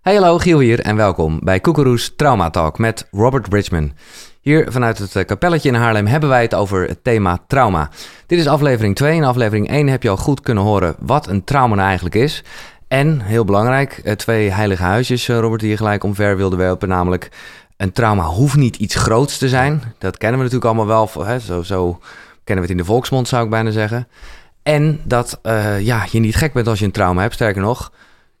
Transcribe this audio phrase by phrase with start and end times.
[0.00, 3.92] Hey hallo, Giel hier en welkom bij Koekeroes Trauma Talk met Robert Bridgman.
[4.40, 7.90] Hier vanuit het eh, kapelletje in Haarlem hebben wij het over het thema trauma.
[8.26, 9.16] Dit is aflevering 2.
[9.16, 12.44] In aflevering 1 heb je al goed kunnen horen wat een trauma nou eigenlijk is.
[12.88, 16.88] En, heel belangrijk, eh, twee heilige huisjes, eh, Robert, die je gelijk omver wilde werpen.
[16.88, 17.28] Namelijk,
[17.76, 19.82] een trauma hoeft niet iets groots te zijn.
[19.98, 21.26] Dat kennen we natuurlijk allemaal wel.
[21.26, 21.38] Hè?
[21.38, 21.98] Zo, zo
[22.44, 24.08] kennen we het in de volksmond, zou ik bijna zeggen.
[24.62, 25.40] En dat
[25.80, 27.34] ja, je niet gek bent als je een trauma hebt.
[27.34, 27.92] Sterker nog,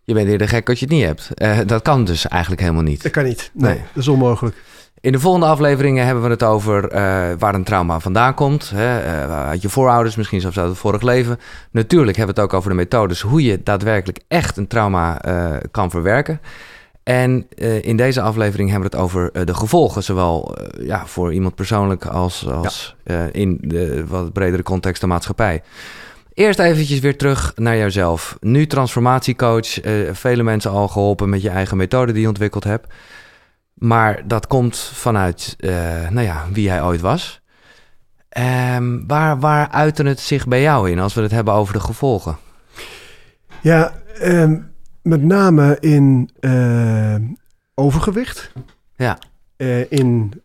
[0.04, 1.30] je bent eerder gek als je het niet hebt.
[1.34, 3.02] Uh, dat kan dus eigenlijk helemaal niet.
[3.02, 3.50] Dat kan niet.
[3.52, 3.82] Nee, nee.
[3.92, 4.56] dat is onmogelijk.
[5.00, 6.90] In de volgende afleveringen hebben we het over uh,
[7.38, 8.70] waar een trauma vandaan komt.
[8.74, 11.38] Hè, uh, uit je voorouders, misschien zelfs uit het vorig leven.
[11.70, 15.20] Natuurlijk hebben we het ook over de methodes hoe je daadwerkelijk echt een trauma
[15.70, 16.40] kan verwerken.
[17.02, 17.48] En
[17.82, 22.48] in deze aflevering hebben we het over de gevolgen, zowel ja, voor iemand persoonlijk als,
[22.48, 23.28] als ja.
[23.32, 25.62] in de wat bredere context de maatschappij.
[26.40, 28.36] Eerst eventjes weer terug naar jouzelf.
[28.40, 29.78] Nu transformatiecoach,
[30.12, 32.94] vele mensen al geholpen met je eigen methode die je ontwikkeld hebt.
[33.74, 35.70] Maar dat komt vanuit uh,
[36.08, 37.40] nou ja, wie hij ooit was.
[38.74, 41.80] Um, waar, waar uitte het zich bij jou in als we het hebben over de
[41.80, 42.36] gevolgen?
[43.62, 44.72] Ja, um,
[45.02, 47.14] met name in uh,
[47.74, 48.52] overgewicht.
[48.96, 49.18] Ja.
[49.88, 50.42] In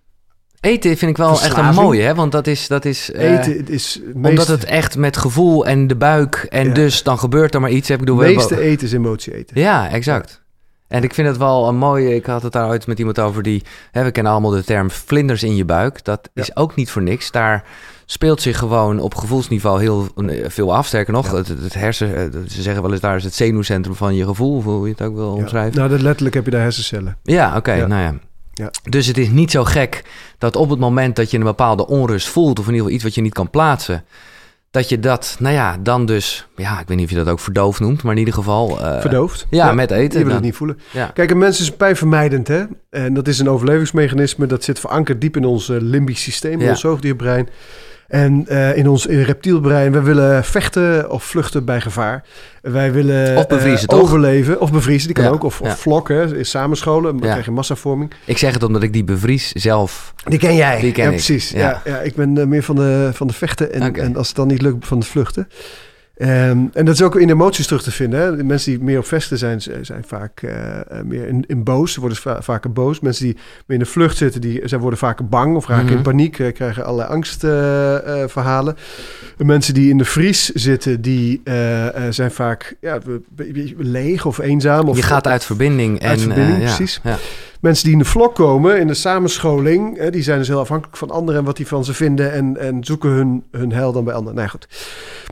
[0.66, 2.16] Eten vind ik wel echt een mooie, hè?
[2.16, 2.68] Want dat is...
[2.68, 4.00] Dat is Eten is...
[4.14, 4.30] Meest...
[4.30, 6.48] Omdat het echt met gevoel en de buik...
[6.50, 6.74] en ja.
[6.74, 7.88] dus dan gebeurt er maar iets.
[7.88, 9.62] Heb ik door meeste eten is emotie eten.
[9.62, 10.44] Ja, exact.
[10.88, 12.16] En ik vind het wel een mooie.
[12.16, 13.64] Ik had het daar ooit met iemand over die.
[13.92, 16.04] Hè, we kennen allemaal de term vlinders in je buik.
[16.04, 16.42] Dat ja.
[16.42, 17.32] is ook niet voor niks.
[17.32, 17.64] Daar
[18.06, 20.08] speelt zich gewoon op gevoelsniveau heel
[20.48, 20.88] veel af.
[20.88, 21.36] Sterker nog, ja.
[21.36, 22.32] het, het, hersen.
[22.48, 24.62] Ze zeggen wel eens daar is het zenuwcentrum van je gevoel.
[24.62, 25.72] Hoe je het ook wil omschrijven.
[25.72, 25.78] Ja.
[25.78, 27.18] Nou, dat letterlijk heb je daar hersencellen.
[27.24, 27.58] Ja, oké.
[27.58, 28.14] Okay, nou ja.
[28.56, 28.72] Ja.
[28.90, 30.04] Dus het is niet zo gek
[30.38, 33.04] dat op het moment dat je een bepaalde onrust voelt, of in ieder geval iets
[33.04, 34.04] wat je niet kan plaatsen,
[34.72, 37.40] dat je dat, nou ja, dan dus, ja, ik weet niet of je dat ook
[37.40, 38.82] verdoofd noemt, maar in ieder geval...
[38.82, 39.48] Uh, Verdoofd?
[39.50, 40.20] Ja, ja, met eten.
[40.20, 40.80] Je wil het niet voelen.
[40.92, 41.06] Ja.
[41.06, 42.64] Kijk, een mens is pijnvermijdend, hè.
[42.90, 46.70] En dat is een overlevingsmechanisme, dat zit verankerd diep in ons uh, limbisch systeem, ja.
[46.70, 47.50] ons zoogdierbrein.
[48.08, 52.24] En uh, in ons in reptielbrein, we willen vechten of vluchten bij gevaar.
[52.62, 54.62] Wij willen of bevriezen, uh, overleven.
[54.62, 55.44] Of bevriezen, die kan ja, ook.
[55.44, 55.66] Of, ja.
[55.66, 57.12] of vlokken, is samenscholen.
[57.12, 57.30] Dan ja.
[57.30, 58.12] krijg je massavorming.
[58.26, 60.14] Ik zeg het omdat ik die bevries zelf...
[60.24, 60.80] Die ken jij.
[60.80, 61.16] Die ken ja, ik.
[61.16, 61.50] precies.
[61.50, 61.82] Ja.
[61.86, 63.74] Ja, ik ben uh, meer van de, van de vechten.
[63.74, 64.04] En, okay.
[64.04, 65.48] en als het dan niet lukt, van het vluchten.
[66.18, 68.20] Um, en dat is ook in emoties terug te vinden.
[68.20, 68.44] Hè?
[68.44, 70.52] Mensen die meer op vesten zijn, zijn vaak uh,
[71.04, 71.94] meer in, in boos.
[71.94, 73.00] Ze worden va vaker boos.
[73.00, 75.90] Mensen die meer in de vlucht zitten, die, zij worden vaker bang of raken mm
[75.90, 75.98] -hmm.
[75.98, 76.40] in paniek.
[76.40, 78.76] Uh, krijgen allerlei angstverhalen.
[79.38, 81.42] Uh, mensen die in de vries zitten, die
[82.10, 83.00] zijn vaak ja,
[83.78, 84.88] leeg of eenzaam.
[84.88, 86.02] Of, Je gaat uit verbinding.
[86.02, 87.00] Uit en, verbinding, precies.
[87.04, 87.18] Ja.
[87.66, 90.98] Mensen die in de vlok komen, in de samenscholing, hè, die zijn dus heel afhankelijk
[90.98, 94.04] van anderen en wat die van ze vinden en, en zoeken hun, hun heil dan
[94.04, 94.36] bij anderen.
[94.36, 94.68] Nou goed.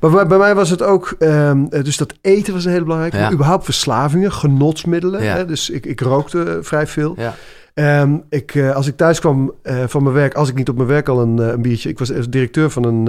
[0.01, 3.17] Maar bij, bij mij was het ook, um, dus dat eten was een hele belangrijke.
[3.17, 3.31] Ja.
[3.31, 5.23] Überhaupt verslavingen, genotsmiddelen.
[5.23, 5.35] Ja.
[5.35, 7.13] Hè, dus ik, ik rookte vrij veel.
[7.17, 7.35] Ja.
[7.73, 10.75] Um, ik, uh, als ik thuis kwam uh, van mijn werk, als ik niet op
[10.75, 11.89] mijn werk al een, uh, een biertje.
[11.89, 13.07] Ik was directeur van een.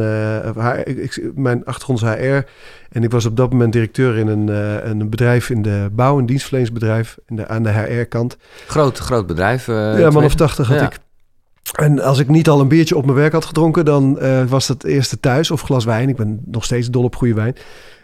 [0.54, 2.48] HR, ik, mijn achtergrond is HR.
[2.90, 4.48] En ik was op dat moment directeur in een,
[4.90, 7.18] een bedrijf in de bouw- en dienstverleningsbedrijf.
[7.26, 8.36] In de, aan de HR-kant.
[8.66, 9.66] Groot, groot bedrijf.
[9.66, 10.86] ja, man of tachtig had ja.
[10.86, 10.98] ik.
[11.72, 14.84] En als ik niet al een biertje op mijn werk had gedronken, dan was dat
[14.84, 16.08] eerste thuis of glas wijn.
[16.08, 17.56] Ik ben nog steeds dol op goede wijn.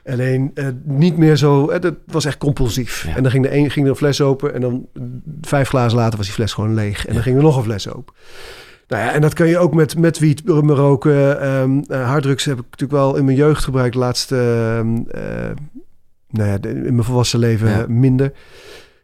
[0.04, 3.04] Alleen uh, niet meer zo, uh, dat was echt compulsief.
[3.06, 3.16] Ja.
[3.16, 4.86] En dan ging de een ging er een fles open en dan
[5.40, 6.98] vijf glazen later was die fles gewoon leeg.
[6.98, 7.14] En ja.
[7.14, 8.14] dan ging er nog een fles open.
[8.88, 11.46] Nou ja, en dat kan je ook met, met wiet, roken.
[11.48, 13.94] Um, uh, harddrugs heb ik natuurlijk wel in mijn jeugd gebruikt.
[13.94, 14.36] Laatste,
[14.78, 15.06] um,
[16.30, 17.84] nou ja, de, in mijn volwassen leven ja.
[17.88, 18.32] minder.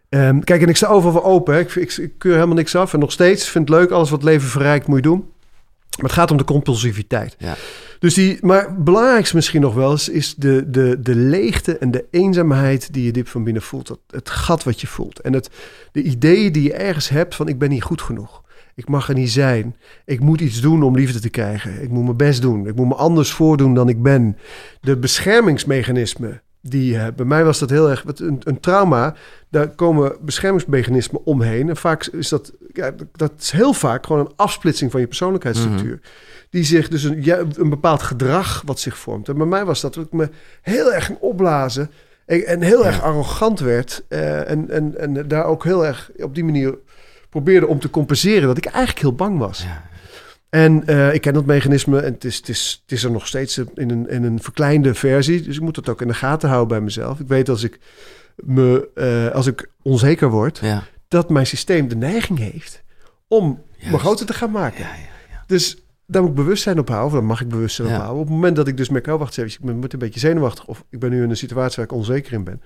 [0.09, 1.55] Um, kijk, en ik sta overal open.
[1.55, 1.61] Hè.
[1.61, 2.93] Ik, ik, ik keur helemaal niks af.
[2.93, 3.91] En nog steeds vind het leuk.
[3.91, 5.31] Alles wat leven verrijkt moet je doen.
[5.97, 7.37] Maar het gaat om de compulsiviteit.
[7.39, 7.57] Ja.
[7.99, 11.91] Dus die, maar het belangrijkste misschien nog wel is, is de, de, de leegte en
[11.91, 13.87] de eenzaamheid die je diep van binnen voelt.
[13.87, 15.21] Dat, het gat wat je voelt.
[15.21, 15.51] En het,
[15.93, 18.45] de ideeën die je ergens hebt van ik ben niet goed genoeg.
[18.75, 19.77] Ik mag er niet zijn.
[20.05, 21.83] Ik moet iets doen om liefde te krijgen.
[21.83, 22.67] Ik moet mijn best doen.
[22.67, 24.37] Ik moet me anders voordoen dan ik ben.
[24.81, 29.15] De beschermingsmechanismen die uh, bij mij was dat heel erg een, een, trauma.
[29.51, 31.69] Daar komen beschermingsmechanismen omheen.
[31.69, 35.93] En vaak is dat, ja, dat is heel vaak gewoon een afsplitsing van je persoonlijkheidsstructuur.
[35.93, 36.45] Mm -hmm.
[36.51, 39.29] Die zich dus een, ja, een bepaald gedrag wat zich vormt.
[39.29, 40.29] En bij mij was dat dat ik me
[40.63, 41.91] heel erg ging opblazen.
[42.27, 42.87] En, en heel ja.
[42.87, 44.05] erg arrogant werd.
[44.09, 46.79] Uh, en, en, en daar ook heel erg op die manier
[47.31, 49.63] probeerde om te compenseren dat ik eigenlijk heel bang was.
[49.63, 49.83] Ja.
[50.49, 53.27] En uh, ik ken dat mechanisme en het is, het, is, het is er nog
[53.27, 55.43] steeds in een, in een verkleinde versie.
[55.43, 57.21] Dus ik moet dat ook in de gaten houden bij mezelf.
[57.21, 57.79] Ik weet als ik,
[58.37, 60.83] me, uh, als ik onzeker word, ja.
[61.09, 62.83] Dat mijn systeem de neiging heeft
[63.29, 63.91] om Juist.
[63.93, 64.81] me groter te gaan maken.
[64.81, 64.89] Ja,
[65.31, 65.77] ja, dus
[66.07, 68.15] daar moet ik bewustzijn op houden, of dan mag ik bewustzijn op houden.
[68.21, 70.65] Op het moment dat ik dus merk, oh wacht even, ik ben een beetje zenuwachtig...
[70.67, 72.63] of ik ben nu in een situatie waar ik onzeker in ben...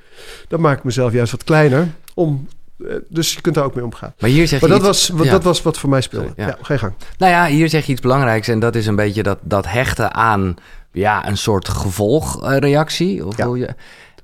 [0.49, 2.47] dan maak ik mezelf juist wat kleiner om
[2.89, 4.15] Eh, dus je kunt daar ook mee omgaan.
[4.19, 5.33] Maar hier zeg Maar je dat, iets- was, wat, ja.
[5.33, 6.33] dat was wat voor mij speelde.
[6.37, 6.47] Ja.
[6.47, 6.57] Ja.
[6.63, 6.93] geen gang.
[7.19, 10.15] Nou ja, hier zeg je iets belangrijks en dat is een beetje dat, dat hechten
[10.15, 10.55] aan
[10.93, 13.27] ja, een soort gevolgreactie.
[13.27, 13.47] Of Ja.
[13.47, 13.69] hoe je,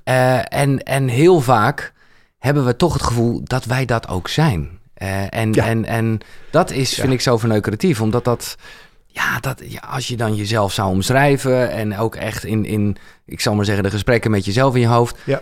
[0.03, 1.93] Eh, en, en heel vaak
[2.39, 4.69] hebben we toch het gevoel dat wij dat ook zijn.
[4.93, 5.65] Eh, en, Ja.
[5.65, 6.19] en, en
[6.51, 7.01] dat is, Ja.
[7.01, 8.55] vind ik zo verneukeratief, omdat dat...
[9.07, 13.41] Ja, dat, ja, als je dan jezelf zou omschrijven en ook echt in, in, ik
[13.41, 15.41] zal maar zeggen, de gesprekken met jezelf in je hoofd, Ja.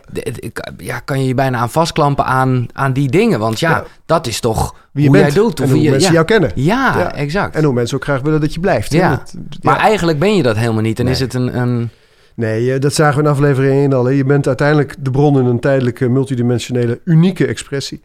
[0.77, 3.39] ja, kan je je bijna aan vastklampen aan, aan die dingen.
[3.39, 5.59] Want ja, dat is toch Wie je hoe bent jij doet.
[5.59, 6.13] en Of hoe je, mensen ja.
[6.13, 6.51] jou kennen.
[6.55, 7.55] Ja, exact.
[7.55, 8.91] En hoe mensen ook graag willen dat je blijft.
[8.93, 9.09] Ja.
[9.09, 10.99] Dat- Maar eigenlijk ben je dat helemaal niet.
[10.99, 11.13] En Nee.
[11.13, 11.89] is het een, een...
[12.35, 14.05] Nee, eh, dat zagen we in aflevering 1 al.
[14.05, 14.11] hè.
[14.11, 18.01] Je bent uiteindelijk de bron in een tijdelijke, multidimensionele, unieke expressie.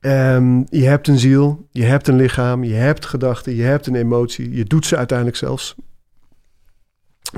[0.00, 3.94] Ehm, je hebt een ziel, je hebt een lichaam, je hebt gedachten, je hebt een
[3.94, 4.54] emotie.
[4.54, 5.74] Je doet ze uiteindelijk zelfs.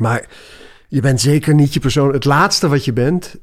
[0.01, 0.29] Maar
[0.89, 2.13] je bent zeker niet je persoon.
[2.13, 3.37] Het laatste wat je bent,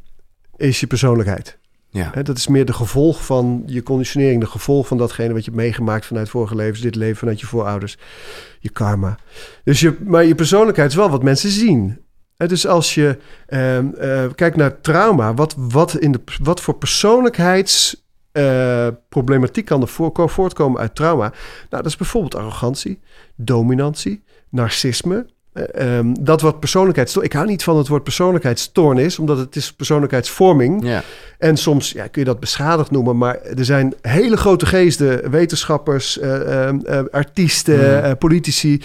[0.56, 1.58] is je persoonlijkheid.
[1.90, 2.10] Ja.
[2.24, 5.64] Dat is meer de gevolg van je conditionering, de gevolg van datgene wat je hebt
[5.64, 7.98] meegemaakt vanuit vorige levens, dit leven, vanuit je voorouders,
[8.60, 9.18] je karma.
[9.64, 12.00] Dus je, maar je persoonlijkheid is wel wat mensen zien.
[12.38, 19.66] Dus als je ehm, eh, kijkt naar trauma, wat, wat, in de, wat voor persoonlijkheidsproblematiek
[19.66, 21.30] kan er voor, voortkomen uit trauma?
[21.70, 23.00] Nou, dat is bijvoorbeeld arrogantie,
[23.36, 25.26] dominantie, narcisme.
[25.54, 27.32] Eh, ehm, dat wordt persoonlijkheidsstoornis.
[27.32, 30.86] Ik hou niet van het woord persoonlijkheidsstoornis, omdat het is persoonlijkheidsvorming.
[30.86, 31.04] Ja.
[31.38, 36.20] En soms ja, kun je dat beschadigd noemen, maar er zijn hele grote geesten, wetenschappers,
[36.20, 38.82] eh, eh, eh, artiesten, eh, politici,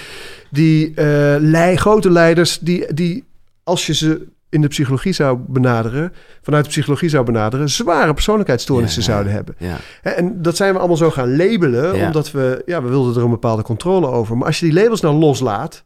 [0.50, 3.25] die eh, grote leiders, die, die
[3.69, 6.12] als je ze in de psychologie zou benaderen,
[6.43, 9.12] vanuit de psychologie zou benaderen, zware persoonlijkheidsstoornissen Ja, ja.
[9.15, 9.55] zouden hebben.
[9.59, 9.76] Ja.
[10.03, 12.06] En dat zijn we allemaal zo gaan labelen, Ja.
[12.06, 14.37] omdat we, ja, we wilden er een bepaalde controle over.
[14.37, 15.85] Maar als je die labels nou loslaat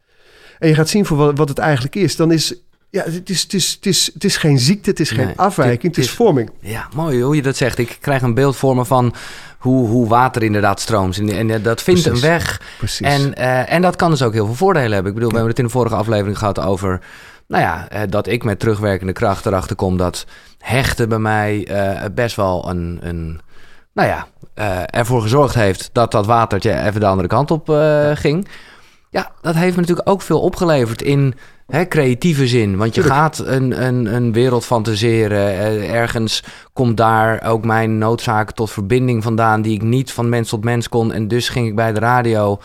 [0.58, 2.55] en je gaat zien voor wat, wat het eigenlijk is, dan is,
[2.90, 5.82] ja, het is, het is, het is, het is geen ziekte, het is geen afwijking,
[5.82, 6.50] het het is is- vorming.
[6.61, 7.78] ja, mooi hoe je dat zegt.
[7.78, 9.14] Ik krijg een beeld voor me van
[9.58, 11.19] hoe, hoe water inderdaad stroomt.
[11.19, 12.23] En, en eh, dat vindt Precies.
[12.23, 12.61] een weg.
[12.78, 13.06] Precies.
[13.06, 15.08] En, eh, en dat kan dus ook heel veel voordelen hebben.
[15.12, 17.00] Ik bedoel, we hebben het in de vorige aflevering gehad over...
[17.46, 20.26] Nou ja, eh, dat ik met terugwerkende kracht erachter kom dat
[20.58, 22.98] hechten bij mij eh, best wel een...
[23.02, 23.40] een
[23.92, 27.68] nou ja, eh, ervoor gezorgd heeft dat dat watertje even de andere kant op
[28.14, 28.48] ging.
[29.10, 31.34] Ja, dat heeft me natuurlijk ook veel opgeleverd in
[31.66, 32.76] hè, creatieve zin.
[32.76, 33.20] Want je Tuurlijk.
[33.20, 35.88] gaat een, een, een wereld fantaseren.
[35.88, 39.62] Ergens komt daar ook mijn noodzaak tot verbinding vandaan...
[39.62, 41.12] die ik niet van mens tot mens kon.
[41.12, 42.60] En dus ging ik bij de radio...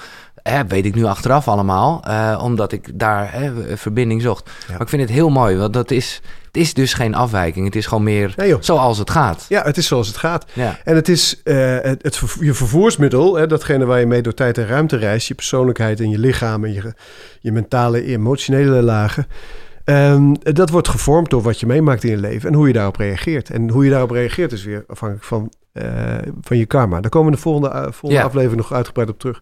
[0.50, 4.50] Hè, weet ik nu achteraf allemaal, eh, omdat ik daar hè, verbinding zocht.
[4.70, 7.66] Maar ik vind het heel mooi, want dat is, het is dus geen afwijking.
[7.66, 9.46] Het is gewoon meer Nee, zoals het gaat.
[9.50, 10.46] Ja, het is zoals het gaat.
[10.54, 14.58] Ja, En het is eh, het, je vervoersmiddel, hè, datgene waar je mee door tijd
[14.58, 16.94] en ruimte reist, je persoonlijkheid en je lichaam en je,
[17.40, 19.28] je mentale, emotionele lagen.
[19.84, 22.96] Ehm, dat wordt gevormd door wat je meemaakt in je leven en hoe je daarop
[22.96, 23.50] reageert.
[23.50, 27.02] En hoe je daarop reageert is weer afhankelijk van, eh, van je karma.
[27.02, 28.24] Daar komen we de volgende, eh, volgende Ja.
[28.24, 29.42] aflevering nog uitgebreid op terug.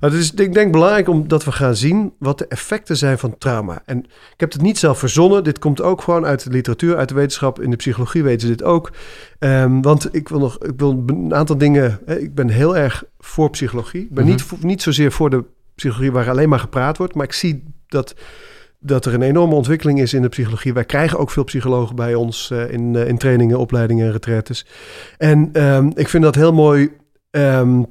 [0.00, 3.38] Maar het is ik denk belangrijk omdat we gaan zien wat de effecten zijn van
[3.38, 3.82] trauma.
[3.84, 3.98] En
[4.32, 5.44] ik heb het niet zelf verzonnen.
[5.44, 7.60] Dit komt ook gewoon uit de literatuur, uit de wetenschap.
[7.60, 8.90] In de psychologie weten ze dit ook.
[9.38, 11.98] Ehm, want ik wil nog ik wil een aantal dingen.
[12.06, 14.02] Hè, ik ben heel erg voor psychologie.
[14.02, 14.32] Ik ben Mhm.
[14.32, 15.44] niet, niet zozeer voor de
[15.74, 17.14] psychologie waar alleen maar gepraat wordt.
[17.14, 18.14] Maar ik zie dat,
[18.80, 20.72] dat er een enorme ontwikkeling is in de psychologie.
[20.72, 24.66] Wij krijgen ook veel psychologen bij ons eh, in, eh, in trainingen, opleidingen en retraites.
[25.18, 26.90] En ehm, ik vind dat heel mooi.
[27.30, 27.82] Ehm,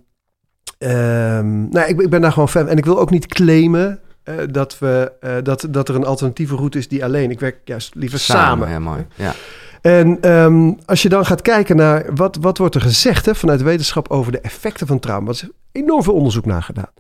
[0.77, 2.67] ehm, nou, ik, ik ben daar gewoon fan.
[2.67, 3.99] En ik wil ook niet claimen.
[4.23, 5.11] eh, dat, we,
[5.43, 7.31] dat, dat er een alternatieve route is die alleen.
[7.31, 8.69] Ik werk juist liever samen.
[8.69, 9.05] Ja, mooi.
[9.15, 9.33] Ja.
[9.81, 10.19] En
[10.85, 14.09] als je dan gaat kijken naar wat, wat wordt er gezegd hè, vanuit de wetenschap
[14.09, 15.27] over de effecten van trauma.
[15.27, 16.91] Er is enorm veel onderzoek naar gedaan.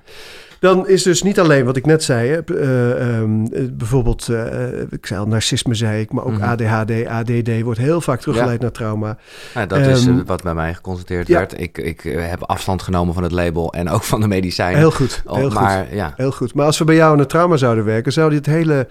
[0.59, 4.81] Dan is dus niet alleen wat ik net zei, hè, eh, ehm, eh, bijvoorbeeld, eh,
[4.89, 6.43] ik zei al, narcisme zei ik, maar ook Mhm.
[6.43, 9.17] ADHD, ADD wordt heel vaak teruggeleid naar trauma.
[9.53, 11.37] Ja, dat is Ehm, eh, wat bij mij geconstateerd ja.
[11.37, 11.59] werd.
[11.59, 14.79] Ik, ik heb afstand genomen van het label en ook van de medicijnen.
[14.79, 15.53] Heel goed, Oh, heel goed.
[15.59, 16.53] maar ja, Heel goed.
[16.53, 18.87] Maar als we bij jou aan het trauma zouden werken, zou dit hele,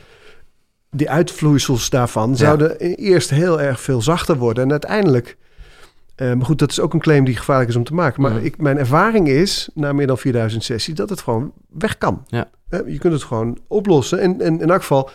[0.90, 4.64] die uitvloeisels daarvan, zouden eerst heel erg veel zachter worden.
[4.64, 5.36] En uiteindelijk,
[6.18, 8.22] eh, maar goed, dat is ook een claim die gevaarlijk is om te maken.
[8.22, 8.44] Maar Mhm.
[8.44, 12.24] ik, mijn ervaring is, na meer dan 4000 sessies, dat het gewoon weg kan.
[12.26, 12.48] Ja.
[12.68, 14.20] Eh, je kunt het gewoon oplossen.
[14.20, 15.10] En, en in elk geval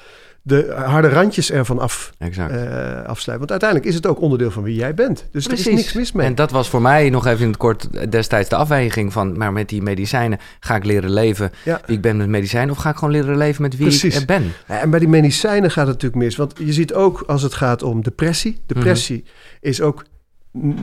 [0.46, 2.52] de harde randjes ervan af, exact.
[2.52, 2.58] eh,
[3.06, 3.38] afsluiten.
[3.38, 5.26] Want uiteindelijk is het ook onderdeel van wie jij bent.
[5.32, 6.26] Dus er is niks mis mee.
[6.26, 9.38] En dat was voor mij nog even in het kort destijds de afweging van...
[9.38, 11.82] maar met die medicijnen ga ik leren leven Ja.
[11.86, 12.70] wie ik ben met medicijnen...
[12.72, 14.20] of ga ik gewoon leren leven met wie Precies.
[14.20, 14.52] ik ben?
[14.68, 16.36] En bij die medicijnen gaat het natuurlijk mis.
[16.36, 18.62] Want je ziet ook als het gaat om depressie.
[18.66, 19.24] Depressie
[19.62, 20.04] is ook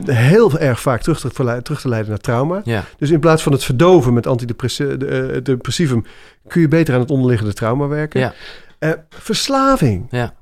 [0.05, 2.61] heel erg vaak terug te, verlei- terug te leiden naar trauma.
[2.63, 6.05] Ja, Dus in plaats van het verdoven met antidepressivum...
[6.47, 8.19] kun je beter aan het onderliggende trauma werken.
[8.19, 8.33] ja,
[8.79, 10.07] Eh, verslaving.
[10.09, 10.33] ja.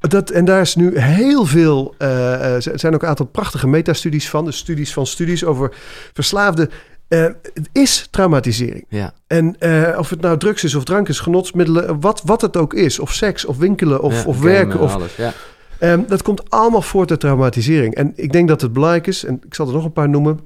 [0.00, 1.94] Dat, en daar is nu heel veel.
[1.98, 4.44] eh, eh, er zijn ook een aantal prachtige metastudies van.
[4.44, 5.72] Dus studies van studies over
[6.12, 6.70] verslaafden.
[7.08, 7.22] Eh,
[7.54, 8.84] het is traumatisering.
[8.88, 9.12] Ja.
[9.26, 12.74] En eh, of het nou drugs is of drank is, genotsmiddelen, wat, wat het ook
[12.74, 12.98] is.
[12.98, 14.80] Of seks, of winkelen, of, Ja, of werken.
[14.80, 15.16] Of, alles.
[15.16, 15.32] Ja.
[15.78, 17.94] Ehm, dat komt allemaal voort uit traumatisering.
[17.94, 20.40] En ik denk dat het belangrijk is, en ik zal er nog een paar noemen.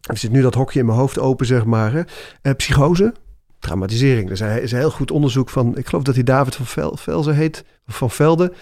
[0.00, 2.06] Er zit nu dat hokje in mijn hoofd open, zeg maar.
[2.42, 3.14] Eh, psychose,
[3.58, 4.40] traumatisering.
[4.40, 8.10] Er is heel goed onderzoek van, ik geloof dat hij David van Vel, heet, van
[8.10, 8.52] Velde.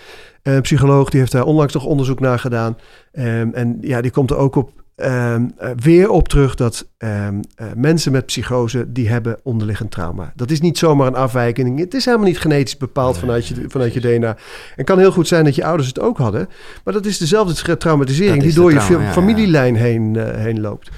[0.43, 2.77] Een psycholoog, die heeft daar onlangs nog onderzoek naar gedaan.
[3.13, 7.43] Ehm, en ja, die komt er ook op, ehm, eh, weer op terug dat ehm,
[7.55, 10.33] eh, mensen met psychose, die hebben onderliggend trauma.
[10.37, 11.79] Dat is niet zomaar een afwijking.
[11.79, 14.37] Het is helemaal niet genetisch bepaald Nee, vanuit, je, vanuit je DNA.
[14.77, 16.49] En kan heel goed zijn dat je ouders het ook hadden.
[16.85, 20.91] Maar dat is dezelfde traumatisering Dat die door je ja, familielijn heen, eh, heen loopt.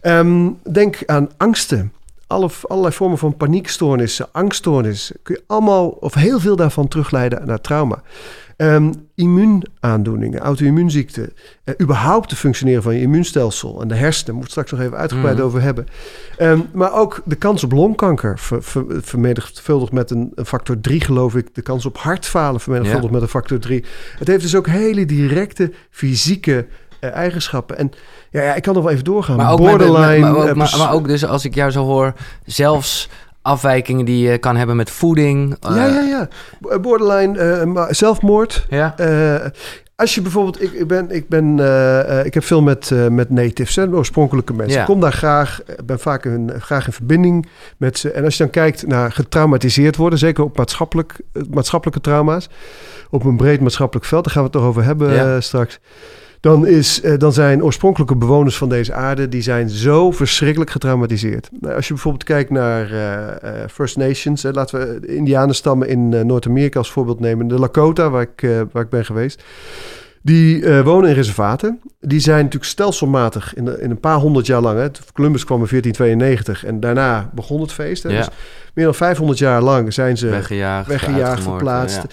[0.00, 1.92] Ehm, denk aan angsten.
[2.26, 5.16] Alle, allerlei vormen van paniekstoornissen, angststoornissen.
[5.22, 8.02] Kun je allemaal of heel veel daarvan terugleiden naar trauma.
[8.58, 11.32] Ehm, immuunaandoeningen, auto-immuunziekten.
[11.64, 14.34] eh, überhaupt het functioneren van je immuunstelsel en de hersenen.
[14.34, 15.44] Moet straks nog even uitgebreid Mhm.
[15.46, 15.86] over hebben.
[16.36, 21.00] Ehm, maar ook de kans op longkanker ver, ver, vermenigvuldigd met een, een factor 3,
[21.00, 21.54] geloof ik.
[21.54, 23.84] De kans op hartfalen vermenigvuldigd met een factor 3.
[24.18, 26.66] Het heeft dus ook hele directe fysieke
[27.00, 27.78] eh, eigenschappen.
[27.78, 27.90] En
[28.30, 29.36] ja, ja, ik kan nog wel even doorgaan.
[29.36, 30.18] Maar ook, met- Borderline.
[30.20, 32.12] maar, eh, ook, maar, pers- maar ook dus als ik jou zo hoor,
[32.44, 33.08] zelfs
[33.48, 35.56] afwijkingen die je kan hebben met voeding.
[35.60, 36.28] eh, ja, ja, ja.
[36.60, 38.66] B- Borderline, eh, maar zelfmoord.
[38.70, 38.94] ja.
[38.96, 39.46] Eh,
[39.96, 43.06] als je bijvoorbeeld, ik, ik ben, ik ben, eh, eh, ik heb veel met, eh,
[43.08, 44.74] met natives, hè, oorspronkelijke mensen.
[44.74, 44.80] Ja.
[44.80, 48.10] Ik kom daar graag, eh, ben vaak in, graag in verbinding met ze.
[48.10, 52.48] En als je dan kijkt naar getraumatiseerd worden, zeker op maatschappelijk, eh, maatschappelijke trauma's,
[53.10, 55.34] op een breed maatschappelijk veld, daar gaan we het nog over hebben Ja.
[55.34, 55.78] eh, straks.
[56.40, 61.48] Dan, is, eh, dan zijn oorspronkelijke bewoners van deze aarde, die zijn zo verschrikkelijk getraumatiseerd.
[61.60, 65.88] Nou, als je bijvoorbeeld kijkt naar eh, eh, First Nations, hè, laten we de Indianenstammen
[65.88, 67.48] in Noord-Amerika als voorbeeld nemen.
[67.48, 69.42] De Lakota, waar ik, waar ik ben geweest.
[70.22, 71.80] Die wonen in reservaten.
[72.00, 74.78] Die zijn natuurlijk stelselmatig in, de- in een paar honderd jaar lang.
[74.78, 74.86] Hè.
[75.12, 78.02] Columbus kwam in 1492 en daarna begon het feest.
[78.02, 78.08] Hè.
[78.08, 78.16] Ja.
[78.16, 78.28] Dus
[78.74, 82.08] meer dan 500 jaar lang zijn ze weggejaagd, weggejaagd, verplaatst, ja.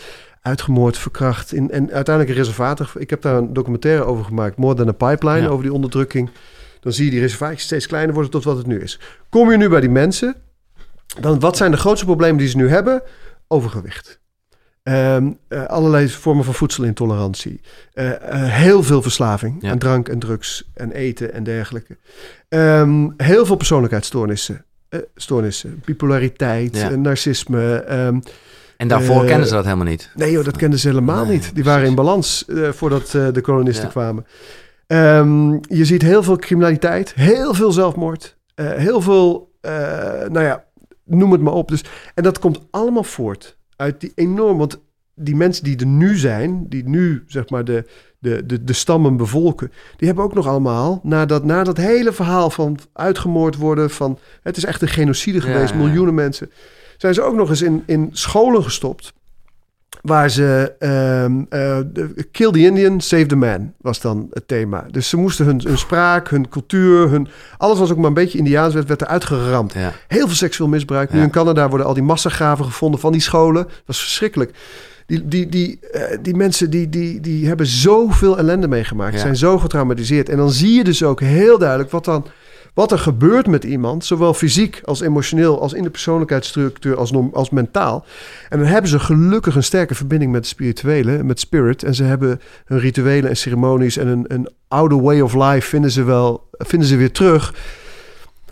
[0.46, 1.54] Uitgemoord, verkracht.
[1.54, 2.88] In, en uiteindelijk een reservaten.
[2.98, 5.48] Ik heb daar een documentaire over gemaakt, More Than a Pipeline, Ja.
[5.48, 6.30] over die onderdrukking.
[6.80, 9.00] Dan zie je die reservaatjes steeds kleiner worden tot wat het nu is.
[9.30, 10.36] Kom je nu bij die mensen,
[11.20, 13.02] dan wat zijn de grootste problemen die ze nu hebben?
[13.48, 14.20] Overgewicht.
[14.84, 17.62] Ehm, eh, allerlei vormen van voedselintolerantie.
[17.94, 19.72] Eh, eh, heel veel verslaving Ja.
[19.72, 21.98] aan drank en drugs en eten en dergelijke.
[22.50, 24.66] Ehm, heel veel persoonlijkheidsstoornissen.
[25.16, 26.90] stoornissen, bipolariteit, Ja.
[26.90, 27.74] narcisme.
[27.75, 28.20] ehm,
[28.77, 30.12] En daarvoor Eh, kennen ze dat helemaal niet.
[30.15, 31.55] Nee joh, dat kenden ze helemaal Nee, niet.
[31.55, 33.91] Die waren in balans eh, voordat eh, de kolonisten Ja.
[33.91, 34.25] kwamen.
[34.88, 39.51] Ehm, je ziet heel veel criminaliteit, heel veel zelfmoord, heel veel,
[40.29, 40.63] nou ja,
[41.05, 41.67] noem het maar op.
[41.70, 44.79] Dus, en dat komt allemaal voort uit die enorm, want
[45.15, 47.86] die mensen die er nu zijn, die nu zeg maar de,
[48.20, 52.12] de, de, de stammen bevolken, die hebben ook nog allemaal, na dat, na dat hele
[52.13, 55.84] verhaal van uitgemoord worden, van het is echt een genocide geweest, ja, ja.
[55.84, 56.51] miljoenen mensen,
[56.98, 59.14] zijn ze ook nog eens in, in scholen gestopt.
[60.02, 61.78] Waar ze ehm, eh,
[62.32, 64.86] Kill the Indian, Save the Man was dan het thema.
[64.92, 68.38] Dus ze moesten hun, hun spraak, hun cultuur, hun, alles was ook maar een beetje
[68.38, 69.74] Indiaans, werd, werd eruit geramd.
[69.74, 69.94] Ja.
[70.08, 71.14] Heel veel seksueel misbruik.
[71.14, 73.64] Nu in Canada worden al die massagraven gevonden van die scholen.
[73.64, 74.54] Dat was verschrikkelijk.
[75.06, 79.14] Die, die, die, eh, die mensen die, die, die hebben zoveel ellende meegemaakt.
[79.14, 79.20] Ja.
[79.20, 80.30] Zijn zo getraumatiseerd.
[80.30, 82.25] En dan zie je dus ook heel duidelijk wat, dan,
[82.75, 84.05] wat er gebeurt met iemand.
[84.05, 88.05] Zowel fysiek als emotioneel, als in de persoonlijkheidsstructuur, als, als mentaal.
[88.50, 91.84] En dan hebben ze gelukkig een sterke verbinding met de spirituele, met spirit.
[91.84, 95.91] En ze hebben hun rituelen en ceremonies en een, een oude way of life vinden
[95.91, 97.53] ze wel, vinden ze weer terug.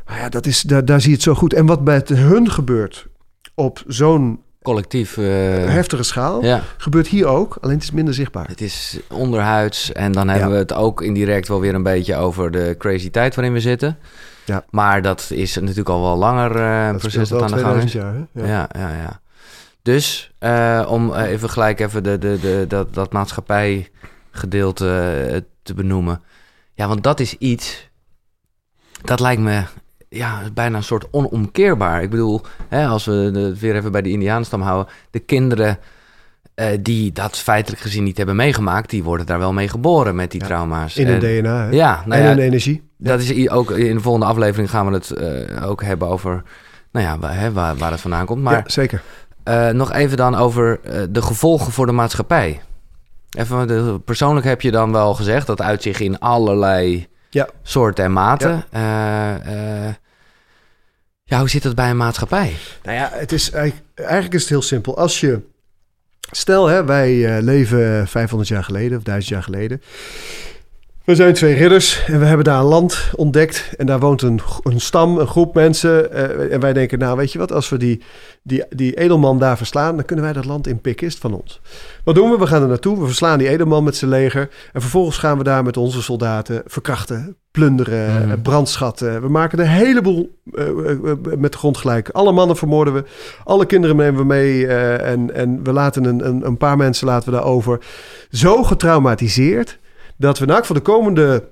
[0.06, 1.54] Maar ja, dat is, daar, daar zie je het zo goed.
[1.54, 3.08] En wat bij hun gebeurt
[3.56, 5.18] op zo'n Collectief.
[5.18, 5.24] eh,
[5.70, 6.62] heftige schaal, ja.
[6.78, 7.58] gebeurt hier ook.
[7.62, 8.48] Alleen het is minder zichtbaar.
[8.48, 10.54] Het is onderhuids en dan hebben Ja.
[10.54, 13.98] we het ook indirect wel weer een beetje over de crazy tijd waarin we zitten.
[14.46, 14.66] Ja.
[14.70, 17.92] Maar dat is natuurlijk al wel langer een Dat proces dat aan de gang is.
[17.92, 18.14] 2000 jaar.
[18.14, 18.26] Hè?
[18.54, 19.22] Ja, ja, ja.
[19.82, 26.22] Dus eh, om even gelijk even de, de, de, dat, dat maatschappijgedeelte te benoemen.
[26.74, 27.90] Ja, want dat is iets,
[29.04, 29.64] dat lijkt me
[30.14, 32.02] ja, bijna een soort onomkeerbaar.
[32.04, 35.78] Ik bedoel, hè, als we het weer even bij de Indiaanstam houden, de kinderen
[36.56, 40.32] eh, die dat feitelijk gezien niet hebben meegemaakt, die worden daar wel mee geboren met
[40.32, 40.96] die Ja, trauma's.
[40.98, 41.64] In hun DNA.
[41.64, 41.70] Hè?
[41.70, 42.90] Ja, nou en ja, hun energie.
[42.98, 46.44] dat is ook in de volgende aflevering gaan we het eh, ook hebben over,
[46.92, 48.42] nou ja, waar, hè, waar, waar het vandaan komt.
[48.44, 49.02] Maar ja, zeker.
[49.44, 50.80] eh, nog even dan over
[51.10, 52.62] de gevolgen voor de maatschappij.
[53.38, 57.48] Even, de, persoonlijk heb je dan wel gezegd dat uitzicht in allerlei Ja.
[57.64, 58.64] soorten en maten.
[61.40, 62.56] Hoe zit dat bij een maatschappij?
[62.84, 64.98] Nou ja, het is eigenlijk, is het heel simpel.
[64.98, 65.40] Als je
[66.36, 69.82] Stel, hè, wij uh, leven 500 jaar geleden of 1000 jaar geleden.
[71.04, 73.74] We zijn twee ridders en we hebben daar een land ontdekt.
[73.78, 76.10] En daar woont een, een stam, een groep mensen.
[76.14, 78.02] Uh, en wij denken, nou weet je wat, als we die,
[78.44, 81.62] die, die edelman daar verslaan, dan kunnen wij dat land inpikken, is het van ons.
[82.04, 82.38] Wat doen we?
[82.38, 84.50] We gaan er naartoe, we verslaan die edelman met zijn leger.
[84.74, 88.42] En vervolgens gaan we daar met onze soldaten verkrachten, plunderen, mm.
[88.42, 89.22] brandschatten.
[89.22, 90.66] We maken een heleboel uh,
[91.38, 92.10] met de grond gelijk.
[92.10, 93.04] Alle mannen vermoorden we,
[93.44, 94.68] alle kinderen nemen we mee.
[94.68, 97.80] en, en we laten een, een, een paar mensen laten we daarover.
[98.30, 99.82] Zo getraumatiseerd
[100.18, 101.50] dat we voor de komende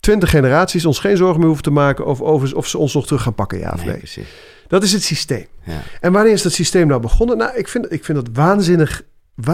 [0.00, 3.06] twintig generaties ons geen zorgen meer hoeven te maken over, over of ze ons nog
[3.06, 4.00] terug gaan pakken, ja of nee.
[4.16, 4.26] nee.
[4.68, 5.46] Dat is het systeem.
[5.62, 5.82] Ja.
[6.00, 7.36] En wanneer is dat systeem nou begonnen?
[7.36, 9.02] Nou, ik vind, ik vind het waanzinnig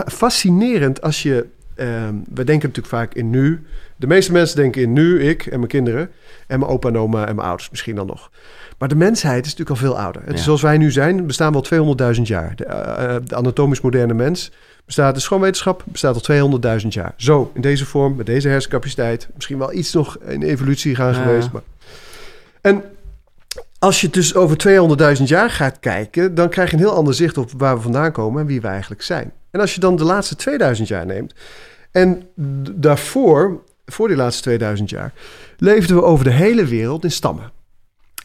[0.06, 1.46] fascinerend als je.
[1.76, 1.86] Uh,
[2.34, 3.66] we denken natuurlijk vaak in nu.
[3.96, 6.10] De meeste mensen denken in nu, ik en mijn kinderen.
[6.46, 8.30] En mijn opa en oma en mijn ouders misschien dan nog.
[8.78, 10.22] Maar de mensheid is natuurlijk al veel ouder.
[10.26, 10.36] Ja.
[10.36, 12.56] Zoals wij nu zijn, bestaan we al 200.000 jaar.
[12.56, 14.52] De, uh, de anatomisch moderne mens
[14.84, 17.12] bestaat de schoonwetenschap bestaat al 200.000 jaar.
[17.16, 19.28] Zo, in deze vorm, met deze hersencapaciteit.
[19.34, 21.52] Misschien wel iets nog in evolutie gaan geweest.
[21.52, 21.62] Maar...
[22.60, 22.84] En
[23.78, 24.56] als je dus over
[25.18, 26.34] 200.000 jaar gaat kijken...
[26.34, 28.40] dan krijg je een heel ander zicht op waar we vandaan komen...
[28.40, 29.32] en wie we eigenlijk zijn.
[29.50, 31.34] En als je dan de laatste 2000 jaar neemt...
[31.90, 32.28] en
[32.70, 35.12] daarvoor, voor die laatste 2000 jaar...
[35.56, 37.52] leefden we over de hele wereld in stammen.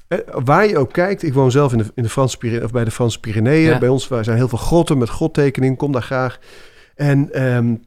[0.07, 2.83] Eh, waar je ook kijkt, ik woon zelf in de, in de Franse of bij
[2.83, 3.79] de Franse Pyreneeën.
[3.79, 6.39] Bij ons zijn heel veel grotten met godtekening, kom daar graag.
[6.95, 7.81] En um,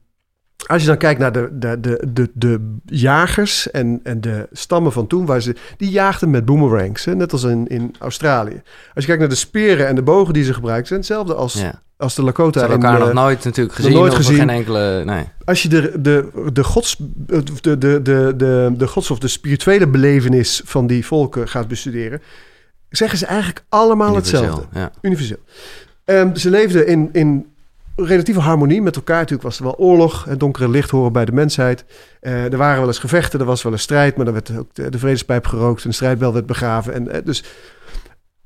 [0.67, 4.93] als je dan kijkt naar de, de, de, de, de jagers en, en de stammen
[4.93, 8.63] van toen, waar ze, die jaagden met boomerangs, hè, net als in, in Australië.
[8.95, 11.65] Als je kijkt naar de speren en de bogen die ze gebruiken, zijn hetzelfde als,
[11.99, 12.61] als de Lakota.
[12.61, 14.37] Hebben elkaar nog nooit natuurlijk gezien, nooit gezien.
[14.37, 15.05] geen enkele...
[15.05, 15.25] Nee.
[15.45, 18.03] Als je de, de, de, gods, de, de, de,
[18.37, 22.23] de, de gods of de spirituele belevenis van die volken gaat bestuderen,
[22.89, 24.63] zeggen ze eigenlijk allemaal hetzelfde.
[24.73, 24.91] Ja.
[25.03, 25.39] Universeel.
[26.05, 27.47] Um, ze leefden in, in
[27.97, 29.17] relatieve harmonie met elkaar.
[29.19, 31.85] Natuurlijk was er wel oorlog, het donkere licht horen bij de mensheid.
[32.21, 34.75] Uh, er waren wel eens gevechten, er was wel een strijd, maar dan werd ook
[34.75, 36.95] de, de vredespijp gerookt en de strijdbel werd begraven.
[36.95, 37.45] En, uh, dus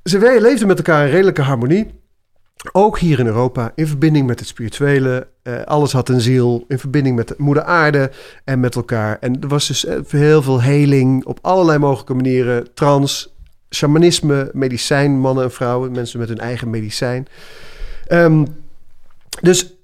[0.04, 2.00] ze leefden met elkaar in redelijke harmonie.
[2.72, 5.26] Ook hier in Europa, in verbinding met het spirituele.
[5.42, 8.10] Uh, alles had een ziel, in verbinding met de moeder aarde
[8.44, 9.18] en met elkaar.
[9.20, 12.74] En er was dus heel veel heling op allerlei mogelijke manieren.
[12.74, 13.34] Trans,
[13.70, 17.26] shamanisme, medicijn, mannen en vrouwen, mensen met hun eigen medicijn.
[18.08, 18.46] Um,
[19.40, 19.74] dus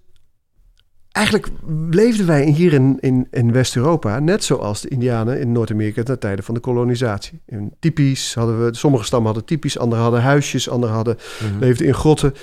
[1.18, 1.48] eigenlijk
[1.90, 6.42] leefden wij hier in, in, in West-Europa net zoals de Indianen in Noord-Amerika ten tijde
[6.42, 7.40] van de kolonisatie.
[7.46, 11.58] In typisch hadden we, sommige stammen hadden typisch, anderen hadden huisjes, anderen hadden, mhm.
[11.58, 12.34] leefden in grotten.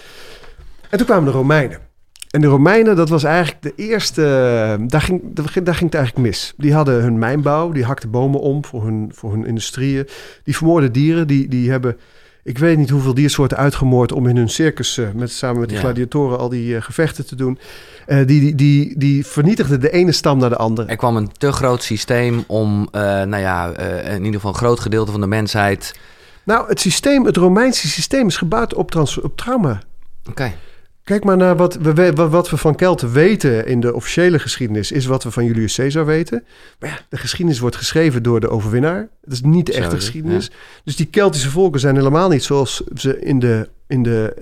[0.89, 1.79] En toen kwamen de Romeinen.
[2.29, 4.21] En de Romeinen, dat was eigenlijk de eerste,
[4.87, 6.53] daar ging, daar ging het eigenlijk mis.
[6.57, 10.07] Die hadden hun mijnbouw, die hakten bomen om voor hun, voor hun industrieën.
[10.43, 11.97] Die vermoorden dieren, die, die hebben
[12.45, 15.77] ik weet niet hoeveel diersoorten uitgemoord om in hun circus uh, met, samen met die
[15.77, 17.59] gladiatoren al die uh, gevechten te doen.
[18.07, 20.87] Uh, die, die, die, die vernietigde de ene stam naar de andere.
[20.87, 25.11] Er kwam een te groot systeem om, nou ja, in ieder geval een groot gedeelte
[25.11, 25.99] van de mensheid.
[26.43, 29.81] Nou, het systeem, het Romeinse systeem is gebouwd op, trans, op trauma.
[30.29, 30.53] Oké.
[31.05, 35.05] Kijk maar naar wat we, wat we van Kelten weten in de officiële geschiedenis, is
[35.05, 36.43] wat we van Julius Caesar weten.
[36.79, 39.07] Maar ja, de geschiedenis wordt geschreven door de overwinnaar.
[39.21, 40.51] Dat is niet de echte geschiedenis.
[40.83, 44.35] Dus die Keltische volken zijn helemaal niet zoals ze in de, in de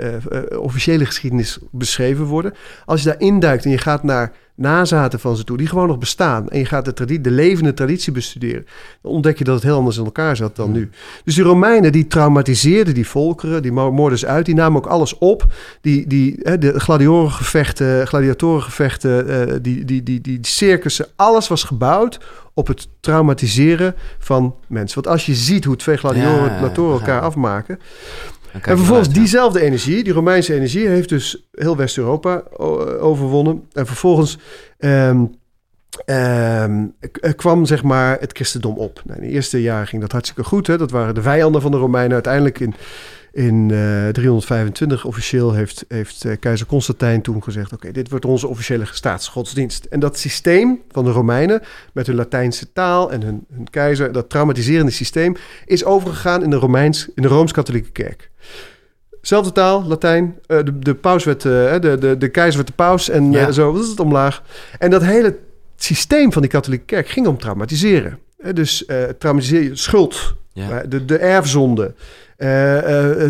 [0.51, 2.53] uh, officiële geschiedenis beschreven worden.
[2.85, 5.97] Als je daar induikt en je gaat naar nazaten van ze toe, die gewoon nog
[5.97, 6.49] bestaan.
[6.49, 8.65] En je gaat de, traditie, de levende traditie bestuderen.
[9.01, 10.89] Dan ontdek je dat het heel anders in elkaar zat dan nu.
[11.23, 14.45] Dus die Romeinen die traumatiseerden die volkeren, die moorden ze uit.
[14.45, 15.45] Die namen ook alles op.
[15.81, 22.19] Die, die, de gladiatorengevechten, gladiatorengevechten, uh, die, die, die, die circussen, alles was gebouwd
[22.53, 25.03] op het traumatiseren van mensen.
[25.03, 27.79] Want als je ziet hoe twee gladiatoren elkaar afmaken
[28.61, 32.43] en vervolgens diezelfde energie, die Romeinse energie, heeft dus heel West-Europa
[32.99, 33.67] overwonnen.
[33.71, 34.37] En vervolgens
[34.79, 35.35] um,
[36.05, 36.95] um,
[37.35, 39.01] kwam zeg maar het christendom op.
[39.05, 40.67] Nou, in de eerste jaren ging dat hartstikke goed.
[40.67, 40.77] Hè?
[40.77, 42.13] Dat waren de vijanden van de Romeinen.
[42.13, 42.73] Uiteindelijk in,
[43.33, 47.73] in uh, eh, 325 officieel heeft, heeft uh, keizer Constantijn toen gezegd...
[47.73, 49.85] oké, dit wordt onze officiële staatsgodsdienst.
[49.85, 51.61] En dat systeem van de Romeinen
[51.93, 54.11] met hun Latijnse taal en hun, hun keizer...
[54.11, 58.31] dat traumatiserende systeem is overgegaan in de, Romeins, in de Rooms-Katholieke Kerk.
[59.21, 60.39] Zelfde taal, Latijn.
[60.47, 63.47] Uh, de, de paus werd, uh, de, de, de keizer werd de paus en ja.
[63.47, 64.43] uh, zo was het omlaag.
[64.79, 65.37] En dat hele
[65.75, 68.19] systeem van die katholieke kerk ging om traumatiseren.
[68.53, 68.85] dus
[69.17, 70.83] traumatiseren, schuld, ja.
[70.89, 71.93] de, de erfzonde,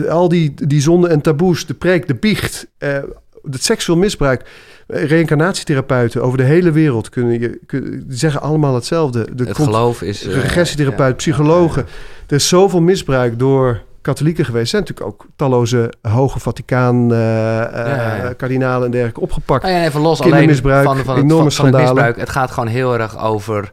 [0.10, 4.46] al die, die zonden en taboes, de preek, de biecht, het seksueel misbruik.
[4.88, 9.36] Reïncarnatietherapeuten over de hele wereld kunnen je kunnen, zeggen allemaal hetzelfde.
[9.36, 10.26] De het geloof is.
[10.26, 11.86] Regressietherapeut, psychologen.
[12.28, 14.70] Er is zoveel misbruik door katholieken geweest.
[14.70, 19.64] zijn natuurlijk ook talloze hoge Vaticaan uh, ja, kardinalen en dergelijke opgepakt.
[19.64, 22.18] Nou ja, even los alleen van, van, het, van, van het misbruik.
[22.18, 23.72] Het gaat gewoon heel erg over,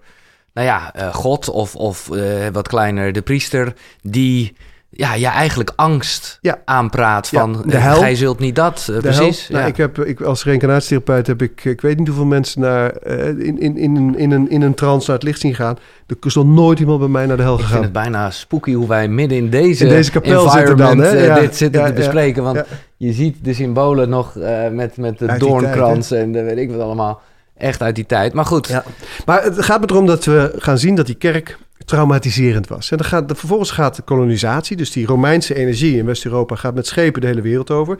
[0.54, 2.08] nou ja, God of, of
[2.52, 3.74] wat kleiner de priester...
[4.02, 4.56] die
[4.92, 6.58] ja, je eigenlijk angst ja.
[6.64, 7.96] aanpraat van ja, de hel.
[7.96, 9.48] gij zult niet dat, uh, precies.
[9.48, 13.26] Nou, ik heb, ik, als reïncarnatietherapeut heb ik, ik weet niet hoeveel mensen naar, uh,
[13.26, 15.78] in, in, in, in, een, in een trance naar het licht zien gaan.
[16.06, 17.68] Er is nog nooit iemand bij mij naar de hel gegaan.
[17.68, 20.98] Ik vind het bijna spooky hoe wij midden in deze, in deze kapel zitten dan,
[20.98, 21.28] hè?
[21.28, 22.42] Uh, dit zitten te bespreken.
[22.42, 22.64] Want
[22.96, 24.34] je ziet de symbolen nog
[24.72, 27.20] met, met de doornkrans en weet ik wat allemaal.
[27.60, 28.32] Echt uit die tijd.
[28.32, 28.82] Maar goed.
[29.26, 32.90] Maar het gaat me erom dat we gaan zien dat die kerk traumatiserend was.
[32.90, 36.86] En dan gaat, vervolgens gaat de kolonisatie, dus die Romeinse energie in West-Europa, gaat met
[36.86, 37.98] schepen de hele wereld over.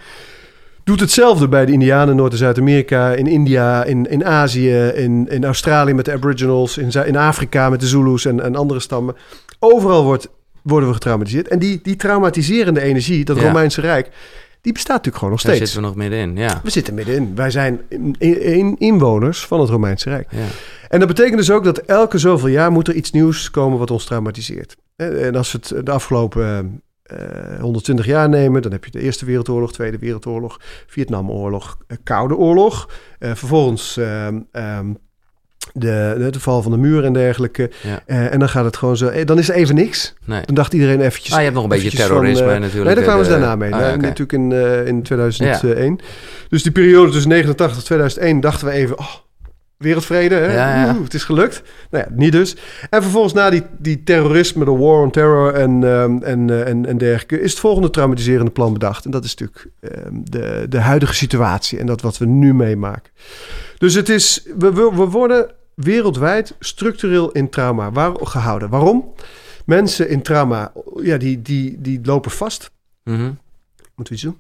[0.85, 5.29] Doet hetzelfde bij de Indianen in Noord- en Zuid-Amerika, in India, in, in Azië, in,
[5.29, 9.17] in Australië met de Aboriginals, in, in Afrika met de Zulus en, en andere stammen.
[9.59, 10.29] Overal wordt,
[10.63, 11.49] worden we getraumatiseerd.
[11.49, 14.11] En die, die traumatiserende energie, dat Romeinse Rijk,
[14.61, 15.59] die bestaat natuurlijk gewoon nog steeds.
[15.59, 16.61] Daar zitten we nog middenin, ja.
[16.63, 17.35] We zitten middenin.
[17.35, 20.27] Wij zijn in, in, inwoners van het Romeinse Rijk.
[20.31, 20.47] Ja.
[20.89, 23.91] En dat betekent dus ook dat elke zoveel jaar moet er iets nieuws komen wat
[23.91, 24.77] ons traumatiseert.
[24.97, 29.01] En als we het de afgelopen uh, eh, 120 jaar nemen, dan heb je de
[29.01, 32.89] Eerste Wereldoorlog, Tweede Wereldoorlog, Vietnamoorlog, uh, Koude Oorlog.
[33.19, 34.93] Uh, vervolgens ehm, ehm,
[35.73, 37.71] de, de, val van de muur en dergelijke.
[38.07, 39.25] en dan gaat het gewoon zo.
[39.25, 40.15] Dan is er even niks.
[40.25, 40.43] Nee.
[40.45, 41.33] Dan dacht iedereen eventjes.
[41.33, 42.85] Ah, je hebt nog een beetje terrorisme van, natuurlijk.
[42.85, 43.75] Nee, daar kwamen ze daarna mee.
[43.75, 43.97] Ah, okay.
[43.97, 44.53] Natuurlijk in,
[44.87, 45.99] in 2001.
[46.49, 48.99] Dus die periode tussen 89 en 2001 dachten we even.
[48.99, 49.15] Oh,
[49.81, 50.35] wereldvrede.
[50.35, 50.53] Hè?
[50.53, 51.03] Ja, ja.
[51.03, 51.63] het is gelukt.
[51.91, 52.57] Nou ja, niet dus.
[52.91, 56.87] En vervolgens na die, die terrorisme, de war on terror en, um, en, uh, en,
[56.87, 57.41] en dergelijke...
[57.41, 59.05] is het volgende traumatiserende plan bedacht.
[59.05, 59.67] En dat is natuurlijk
[60.07, 63.13] um, de, de huidige situatie en dat wat we nu meemaken.
[63.79, 65.51] Dus het is, we, we, we worden
[65.83, 68.69] wereldwijd structureel in trauma waar, gehouden.
[68.69, 69.15] Waarom?
[69.65, 72.71] Mensen in trauma, ja, die, die, die lopen vast.
[73.05, 73.39] Mm -hmm.
[73.95, 74.39] Moeten we iets doen?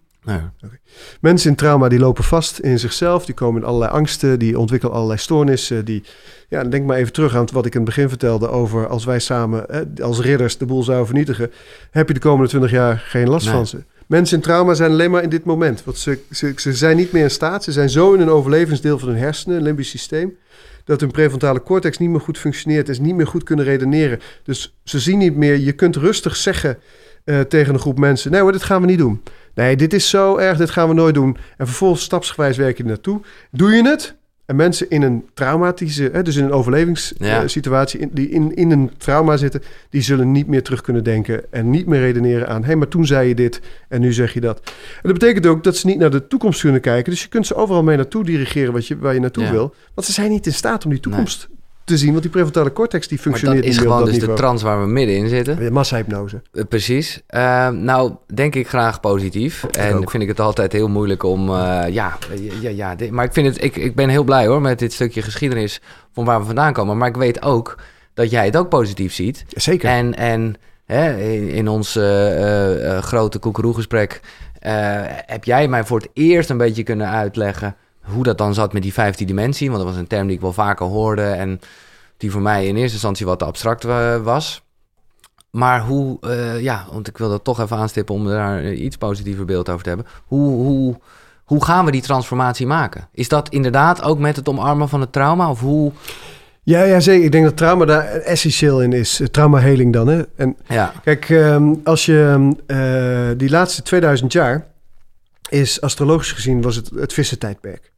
[1.20, 4.94] Mensen in trauma die lopen vast in zichzelf, die komen in allerlei angsten, die ontwikkelen
[4.94, 5.84] allerlei stoornissen.
[5.84, 6.04] Die,
[6.48, 9.18] ja, denk maar even terug aan wat ik in het begin vertelde over als wij
[9.18, 9.66] samen
[10.02, 11.50] als ridders de boel zouden vernietigen,
[11.90, 13.84] heb je de komende twintig jaar geen last van ze.
[14.06, 15.84] Mensen in trauma zijn alleen maar in dit moment.
[15.84, 18.98] Want ze, ze, ze zijn niet meer in staat, ze zijn zo in een overlevingsdeel
[18.98, 20.36] van hun hersenen, een limbisch systeem,
[20.90, 24.20] dat hun prefrontale cortex niet meer goed functioneert ze niet meer goed kunnen redeneren.
[24.42, 26.78] Dus ze zien niet meer, je kunt rustig zeggen
[27.24, 29.22] uh, tegen een groep mensen, nee hoor, dit gaan we niet doen.
[29.54, 31.36] Nee, dit is zo erg, dit gaan we nooit doen.
[31.56, 33.20] En vervolgens stapsgewijs werk je naartoe.
[33.50, 34.16] Doe je het?
[34.50, 38.90] En mensen in een traumatische, hè, dus in een overlevingssituatie, in, die in, in een
[38.96, 42.66] trauma zitten, die zullen niet meer terug kunnen denken en niet meer redeneren aan, hé,
[42.66, 44.60] hey, maar toen zei je dit en nu zeg je dat.
[45.02, 47.12] En dat betekent ook dat ze niet naar de toekomst kunnen kijken.
[47.12, 49.74] Dus je kunt ze overal mee naartoe dirigeren wat je, waar je naartoe wil.
[49.94, 51.48] Want ze zijn niet in staat om die toekomst
[51.90, 52.10] te zien.
[52.10, 54.86] Want die prefrontale cortex die functioneert maar dat is gewoon dus de trans waar we
[54.86, 55.56] middenin zitten.
[55.56, 56.42] De massahypnose.
[56.52, 57.22] Uh, precies.
[57.30, 59.64] Uh, nou, denk ik graag positief.
[59.64, 60.10] en ook.
[60.10, 61.48] vind ik het altijd heel moeilijk om...
[61.48, 61.54] Uh,
[61.88, 62.18] ja,
[62.60, 64.92] ja, ja dit, maar ik, vind het, ik, ik ben heel blij hoor met dit
[64.92, 65.80] stukje geschiedenis...
[66.12, 66.96] van waar we vandaan komen.
[66.96, 67.78] Maar ik weet ook
[68.14, 69.44] dat jij het ook positief ziet.
[69.48, 69.88] Zeker.
[69.88, 71.98] En, en hè, in, in ons
[73.00, 74.20] grote koekeroegesprek...
[75.26, 77.76] heb jij mij voor het eerst een beetje kunnen uitleggen
[78.10, 79.70] hoe dat dan zat met die vijfde dimensie.
[79.70, 81.60] Want dat was een term die ik wel vaker hoorde en
[82.16, 83.84] die voor mij in eerste instantie wat te abstract
[84.22, 84.62] was.
[85.50, 89.44] Maar hoe, uh, ja, want ik wil dat toch even aanstippen om daar iets positiever
[89.44, 90.06] beeld over te hebben.
[90.24, 90.96] Hoe, hoe,
[91.44, 93.08] hoe gaan we die transformatie maken?
[93.12, 95.50] Is dat inderdaad ook met het omarmen van het trauma?
[95.50, 95.92] Of hoe...
[96.62, 97.24] Ja, ja, zeker.
[97.24, 99.20] Ik denk dat trauma daar essentieel in is.
[99.30, 100.08] Traumaheling dan.
[100.08, 100.22] Hè?
[100.36, 100.92] En ja.
[101.04, 104.66] kijk, um, als je uh, die laatste 2000 jaar
[105.48, 107.92] is astrologisch gezien was het het vissentijdperk.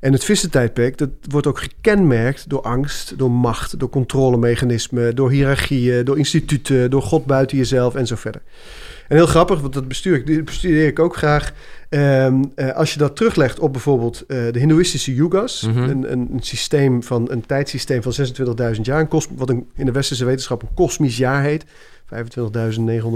[0.00, 6.04] En het vissentijdperk, dat wordt ook gekenmerkt door angst, door macht, door controlemechanismen, door hiërarchieën,
[6.04, 8.42] door instituten, door God buiten jezelf en zo verder.
[9.08, 11.52] En heel grappig, want dat bestuur, bestudeer ik ook graag.
[11.90, 15.88] Um, uh, als je dat teruglegt op bijvoorbeeld uh, de Hindoeïstische yugas, mm -hmm.
[15.88, 18.12] een, een, systeem van een tijdsysteem van
[18.74, 21.70] 26.000 jaar, een wat een, in de westerse wetenschap een kosmisch jaar heet, 25.900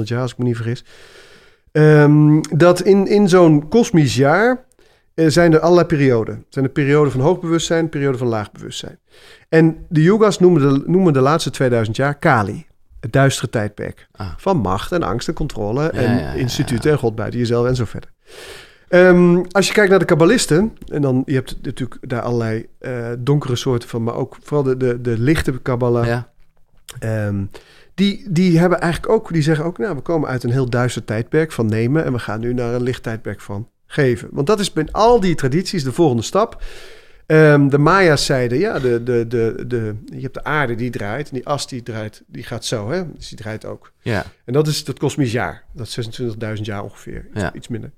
[0.04, 0.84] jaar als ik me niet vergis.
[1.72, 4.64] Um, dat in, in zo'n kosmisch jaar
[5.14, 6.34] zijn er allerlei perioden.
[6.34, 8.98] Er zijn de periode van hoog bewustzijn, periode van laag bewustzijn.
[9.48, 12.66] En de yogas noemen de, noemen de laatste 2000 jaar Kali.
[13.00, 14.08] Het duistere tijdperk.
[14.12, 14.32] Ah.
[14.36, 17.76] Van macht en angst en controle en ja, ja, instituten en God buiten jezelf en
[17.76, 18.10] zo verder.
[18.88, 23.06] Um, als je kijkt naar de kabbalisten, en dan je hebt natuurlijk daar allerlei uh,
[23.18, 26.22] donkere soorten van, maar ook vooral de, de, de lichte kabbalah.
[27.04, 27.50] Um,
[27.94, 31.04] die, die hebben eigenlijk ook, die zeggen ook, nou, we komen uit een heel duister
[31.04, 34.28] tijdperk van nemen en we gaan nu naar een licht tijdperk van geven.
[34.32, 36.62] Want dat is bij al die tradities de volgende stap.
[37.26, 41.28] Ehm, de Maya's zeiden, ja, de, de, de, de, je hebt de aarde die draait.
[41.28, 43.12] En die as die draait, die gaat zo, hè?
[43.14, 43.92] Dus die draait ook.
[44.00, 44.24] Ja.
[44.44, 45.64] En dat is het kosmisch jaar.
[45.74, 47.54] Dat is 26.000 jaar ongeveer, iets, Ja.
[47.54, 47.90] iets minder.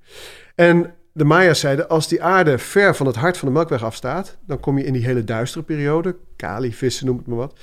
[0.55, 4.37] En de Maya's zeiden, als die aarde ver van het hart van de Melkweg afstaat...
[4.47, 7.53] dan kom je in die hele duistere periode, kali, vissen, noem het maar wat...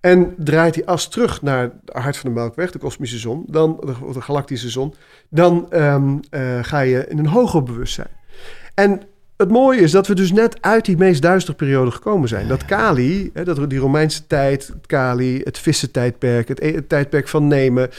[0.00, 3.80] En draait die as terug naar het hart van de Melkweg, de kosmische zon, dan
[3.84, 4.94] de, of de galactische zon,
[5.28, 8.10] dan ehm, eh, ga je in een hoger bewustzijn.
[8.74, 9.02] En
[9.36, 12.48] het mooie is dat we dus net uit die meest duistere periode gekomen zijn.
[12.48, 17.28] Dat Kali, hè, dat, die Romeinse tijd, het Kali, het vissentijdperk, het, e- het tijdperk
[17.28, 17.90] van Nemen,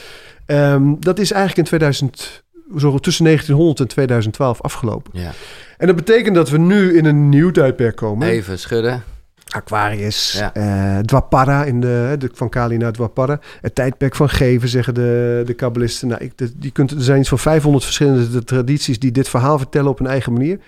[0.45, 2.43] ehm, dat is eigenlijk in 2000,
[2.77, 5.11] zo tussen 1900 en 2012 afgelopen.
[5.19, 5.31] ja.
[5.77, 8.27] En dat betekent dat we nu in een nieuw tijdperk komen.
[8.27, 9.03] Even schudden.
[9.49, 10.53] Aquarius, Ja.
[10.53, 13.39] eh, Dwapara, in de, de, van Kali naar Dwapara.
[13.61, 16.07] Het tijdperk van geven, zeggen de, de kabbalisten.
[16.07, 19.57] Nou, ik, de- die kunt, er zijn iets van 500 verschillende tradities die dit verhaal
[19.57, 20.59] vertellen op hun eigen manier.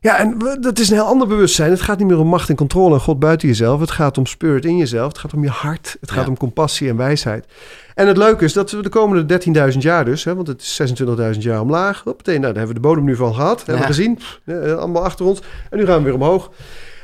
[0.00, 1.70] Ja, en dat is een heel ander bewustzijn.
[1.70, 3.80] Het gaat niet meer om macht en controle en God buiten jezelf.
[3.80, 5.08] Het gaat om spirit in jezelf.
[5.08, 5.96] Het gaat om je hart.
[6.00, 6.28] Het gaat Ja.
[6.30, 7.46] om compassie en wijsheid.
[7.98, 9.40] En het leuke is dat we de komende
[9.72, 10.80] 13.000 jaar dus, hè, want het is
[11.32, 12.00] 26.000 jaar omlaag.
[12.04, 13.56] Hoppatee, nou, daar hebben we de bodem nu van gehad.
[13.56, 13.86] Hebben we Ja.
[13.86, 14.18] gezien.
[14.44, 15.40] Eh, allemaal achter ons.
[15.70, 16.50] En nu gaan we weer omhoog.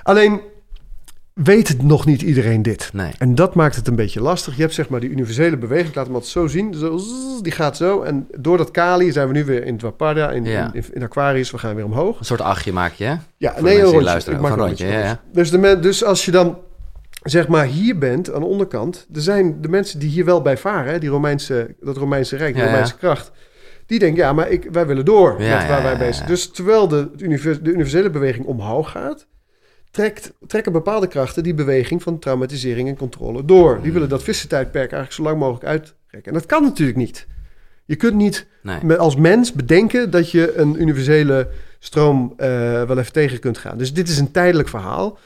[0.02, 0.40] Alleen
[1.33, 2.90] weet het nog niet iedereen dit.
[2.92, 3.12] Nee.
[3.18, 4.57] En dat maakt het een beetje lastig.
[4.57, 6.74] Je hebt zeg maar die universele beweging, laat hem altijd zo zien.
[6.74, 7.00] Zo,
[7.42, 8.02] die gaat zo.
[8.02, 10.70] En door dat Kali zijn we nu weer in Dwapada, in, Ja.
[10.72, 11.50] in, in Aquarius.
[11.50, 12.18] We gaan weer omhoog.
[12.18, 13.14] Een soort achtje maak je, hè?
[13.37, 14.33] Ja, nee, een rondje.
[14.33, 15.18] Ik maak een rondje, rondje, ja, rondje.
[15.33, 16.59] Dus, de men, dus als je dan
[17.24, 19.06] zeg maar hier bent, aan de onderkant...
[19.14, 22.54] er zijn de mensen die hier wel bij varen, hè, die Romeinse, dat Romeinse Rijk,
[22.54, 22.74] die Ja, ja.
[22.74, 23.30] Romeinse kracht...
[23.87, 26.28] die denken, ja, maar ik, wij willen door Ja, met waar wij bezig zijn.
[26.28, 29.26] Dus terwijl de, univers- de universele beweging omhoog gaat...
[29.90, 33.76] Trekt, trekken bepaalde krachten die beweging van traumatisering en controle door.
[33.76, 33.82] Mm.
[33.82, 36.32] Die willen dat vissentijdperk eigenlijk zo lang mogelijk uitrekken.
[36.32, 37.26] En dat kan natuurlijk niet.
[37.84, 38.96] Je kunt niet Nee.
[38.96, 42.48] als mens bedenken dat je een universele stroom eh,
[42.82, 43.78] wel even tegen kunt gaan.
[43.78, 45.18] Dus dit is een tijdelijk verhaal.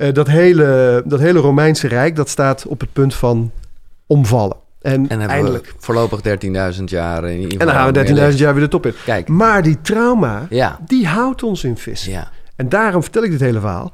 [0.00, 3.50] Eh, dat, hele, dat hele Romeinse Rijk, dat staat op het punt van
[4.06, 4.56] omvallen.
[4.80, 5.74] En, eindelijk.
[5.78, 6.20] voorlopig
[6.78, 7.60] 13.000 jaar in ieder.
[7.60, 8.94] En dan gaan we 13.000 meer jaar weer de top in.
[9.04, 10.78] Kijk, Maar die trauma, ja.
[10.86, 12.04] die houdt ons in vis.
[12.04, 12.30] Ja.
[12.56, 13.92] En daarom vertel ik dit hele verhaal.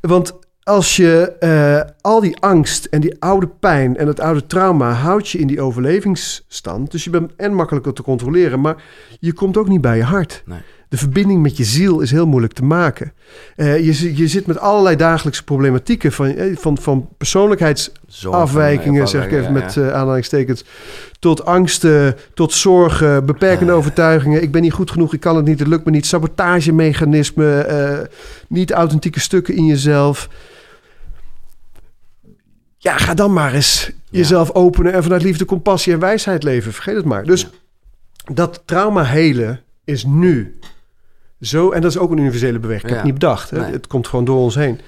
[0.00, 4.90] Want als je eh, al die angst en die oude pijn en het oude trauma
[4.90, 6.90] houdt je in die overlevingsstand.
[6.90, 8.82] Dus je bent en makkelijker te controleren, maar
[9.20, 10.42] je komt ook niet bij je hart.
[10.46, 10.58] Nee.
[10.88, 13.12] De verbinding met je ziel is heel moeilijk te maken.
[13.56, 19.32] Eh, je, je zit met allerlei dagelijkse problematieken van, eh, van, van persoonlijkheidsafwijkingen, zeg ik
[19.32, 19.82] even ja, met ja.
[19.82, 20.64] eh, aanhalingstekens,
[21.18, 23.78] tot angsten, tot zorgen, beperkende Ja.
[23.78, 24.42] overtuigingen.
[24.42, 26.06] Ik ben niet goed genoeg, ik kan het niet, het lukt me niet.
[26.06, 27.98] Sabotagemechanismen, eh,
[28.48, 30.28] niet authentieke stukken in jezelf.
[32.78, 36.72] Ja, ga dan maar eens jezelf openen en vanuit liefde, compassie en wijsheid leven.
[36.72, 37.24] Vergeet het maar.
[37.24, 37.48] Dus
[38.32, 40.58] dat trauma helen is nu
[41.40, 42.82] zo, en dat is ook een universele beweging.
[42.84, 43.50] Ik heb het niet bedacht.
[43.50, 43.60] Hè?
[43.60, 43.72] Nee.
[43.72, 44.80] Het komt gewoon door ons heen.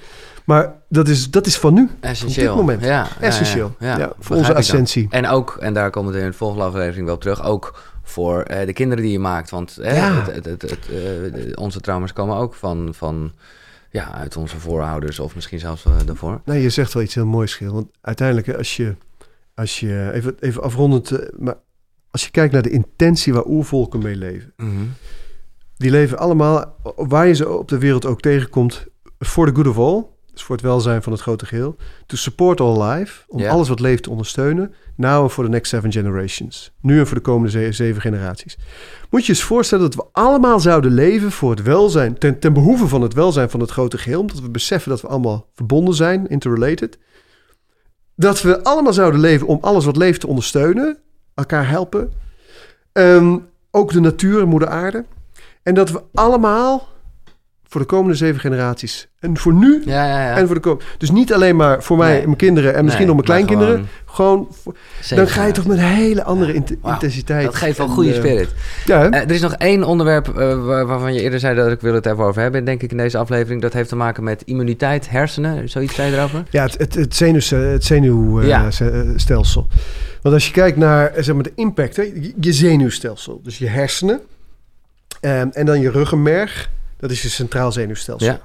[0.45, 1.89] Maar dat is, dat is van nu.
[1.99, 2.51] Essentieel.
[2.51, 2.83] Op dit moment.
[2.85, 3.75] Ja, Essentieel.
[3.79, 4.13] Ja, Ja, ja.
[4.19, 5.07] voor onze ascensie.
[5.09, 8.65] En ook, en daar komen we in de volgende aflevering wel terug, ook voor eh,
[8.65, 9.49] de kinderen die je maakt.
[9.49, 10.23] Want Ja.
[10.31, 13.31] het, het, het, eh, onze trauma's komen ook van, van
[13.89, 16.41] ja, uit onze voorouders of misschien zelfs eh, daarvoor.
[16.45, 17.73] Nee, je zegt wel iets heel moois, Schil.
[17.73, 18.95] Want uiteindelijk, als je,
[19.55, 21.55] als je even, even afrondend, eh, maar
[22.11, 24.53] als je kijkt naar de intentie waar oervolken mee leven.
[25.81, 28.85] Die leven allemaal, waar je ze op de wereld ook tegenkomt,
[29.19, 30.03] for the good of all.
[30.33, 31.75] Dus voor het welzijn van het grote geheel.
[32.05, 33.23] To support all life.
[33.27, 34.73] Om alles wat leeft te ondersteunen.
[34.95, 36.71] Now and for the next seven generations.
[36.81, 38.57] Nu en voor de komende ze- zeven generaties.
[39.09, 42.17] Moet je eens voorstellen dat we allemaal zouden leven voor het welzijn.
[42.17, 44.19] Ten, ten behoeve van het welzijn van het grote geheel.
[44.19, 46.97] Omdat we beseffen dat we allemaal verbonden zijn, interrelated.
[48.15, 50.97] Dat we allemaal zouden leven om alles wat leeft te ondersteunen.
[51.33, 52.11] Elkaar helpen.
[52.91, 53.37] Ehm,
[53.71, 55.05] ook de natuur moeder aarde.
[55.63, 56.87] En dat we allemaal
[57.67, 59.07] voor de komende zeven generaties.
[59.19, 60.37] En voor nu Ja, ja, ja.
[60.37, 60.85] en voor de komende.
[60.97, 62.19] Dus niet alleen maar voor mij Nee.
[62.19, 63.87] en mijn kinderen en misschien Nee, nog mijn kleinkinderen.
[64.05, 64.47] gewoon
[65.15, 67.43] dan ga je toch met een hele andere int- intensiteit.
[67.45, 68.49] Dat geeft wel en, goede eh, spirit.
[68.85, 69.09] Ja?
[69.09, 71.93] Eh, er is nog één onderwerp eh, waar- waarvan je eerder zei dat ik wil
[71.93, 73.61] het even over hebben, denk ik, in deze aflevering.
[73.61, 75.69] Dat heeft te maken met immuniteit, hersenen.
[75.69, 76.43] Zoiets zei je erover?
[76.49, 79.67] Ja, het, het, het, zenuw, het zenuwstelsel.
[80.21, 84.19] Want als je kijkt naar zeg maar, de impact, hè, je zenuwstelsel, dus je hersenen
[85.21, 88.27] ehm, en dan je ruggenmerg, dat is je centraal zenuwstelsel.
[88.27, 88.39] Ja.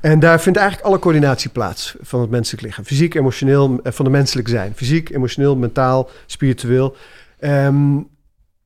[0.00, 2.84] En daar vindt eigenlijk alle coördinatie plaats van het menselijk lichaam.
[2.84, 4.72] Fysiek, emotioneel, eh, van de menselijk zijn.
[4.76, 6.96] Fysiek, emotioneel, mentaal, spiritueel.
[7.38, 7.98] Ehm,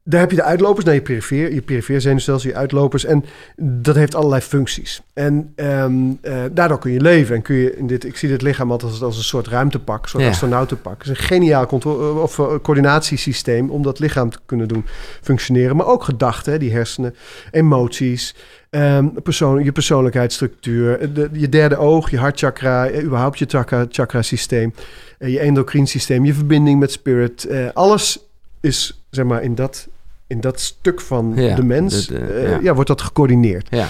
[0.08, 3.04] daar heb je de uitlopers naar je perifeer, je perifeer zenuwstelsel, je uitlopers.
[3.04, 3.24] En
[3.56, 5.02] dat heeft allerlei functies.
[5.14, 7.34] En ehm, eh, daardoor kun je leven.
[7.36, 10.02] En kun je in dit, ik zie dit lichaam altijd als, als een soort ruimtepak,
[10.02, 10.28] een soort Ja.
[10.28, 10.98] astronautenpak.
[11.02, 14.84] Het is een geniaal contro- of, eh, coördinatiesysteem om dat lichaam te kunnen doen
[15.22, 15.76] functioneren.
[15.76, 17.14] Maar ook gedachten, hè, die hersenen,
[17.50, 18.34] emoties,
[18.70, 24.22] ehm, persoon, je persoonlijkheidsstructuur, de, je derde oog, je hartchakra, eh, überhaupt je chakra, chakra
[24.22, 24.74] systeem,
[25.18, 27.44] eh, je endocrine systeem, je verbinding met spirit.
[27.44, 28.18] eh, alles
[28.60, 29.88] is zeg maar in dat,
[30.26, 32.58] in dat stuk van Ja, de mens, eh, ja.
[32.62, 33.66] ja, wordt dat gecoördineerd.
[33.70, 33.86] Ja.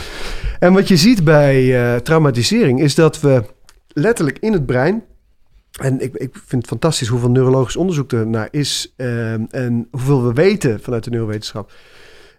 [0.58, 3.42] En wat je ziet bij eh, traumatisering is dat we
[3.88, 5.02] letterlijk in het brein.
[5.80, 8.92] En ik, ik vind het fantastisch hoeveel neurologisch onderzoek er naar is.
[8.96, 11.72] ehm, en hoeveel we weten vanuit de neurowetenschap.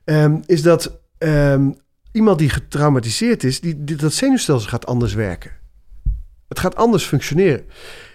[0.04, 1.70] ehm, is dat ehm,
[2.12, 5.52] iemand die getraumatiseerd is, die, die- dat zenuwstelsel gaat anders werken.
[6.48, 7.66] Het gaat anders functioneren.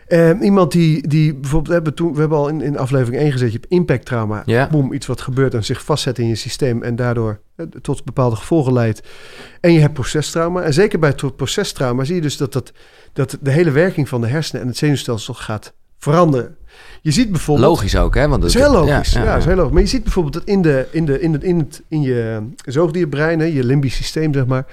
[0.06, 3.32] Ehm, iemand die, die bijvoorbeeld, we hebben, toen, we hebben al in, in aflevering 1
[3.32, 4.42] gezet, je hebt impacttrauma.
[4.46, 4.68] Ja.
[4.70, 8.36] Boom, iets wat gebeurt en zich vastzet in je systeem en daardoor eh, tot bepaalde
[8.36, 9.02] gevolgen leidt.
[9.60, 10.62] En je hebt procestrauma.
[10.62, 12.72] En zeker bij procestrauma zie je dus dat, dat,
[13.12, 16.56] dat de hele werking van de hersenen en het zenuwstelsel gaat veranderen.
[17.00, 17.68] Je ziet bijvoorbeeld...
[17.68, 18.28] Logisch ook, hè?
[18.28, 19.12] Want Dat het is heel logisch.
[19.12, 19.72] Ja, is heel logisch.
[19.72, 22.42] Maar je ziet bijvoorbeeld dat in, de, in, de, in, het, in, het, in je
[22.64, 24.66] zoogdierbrein, hè, je limbisch systeem, zeg maar,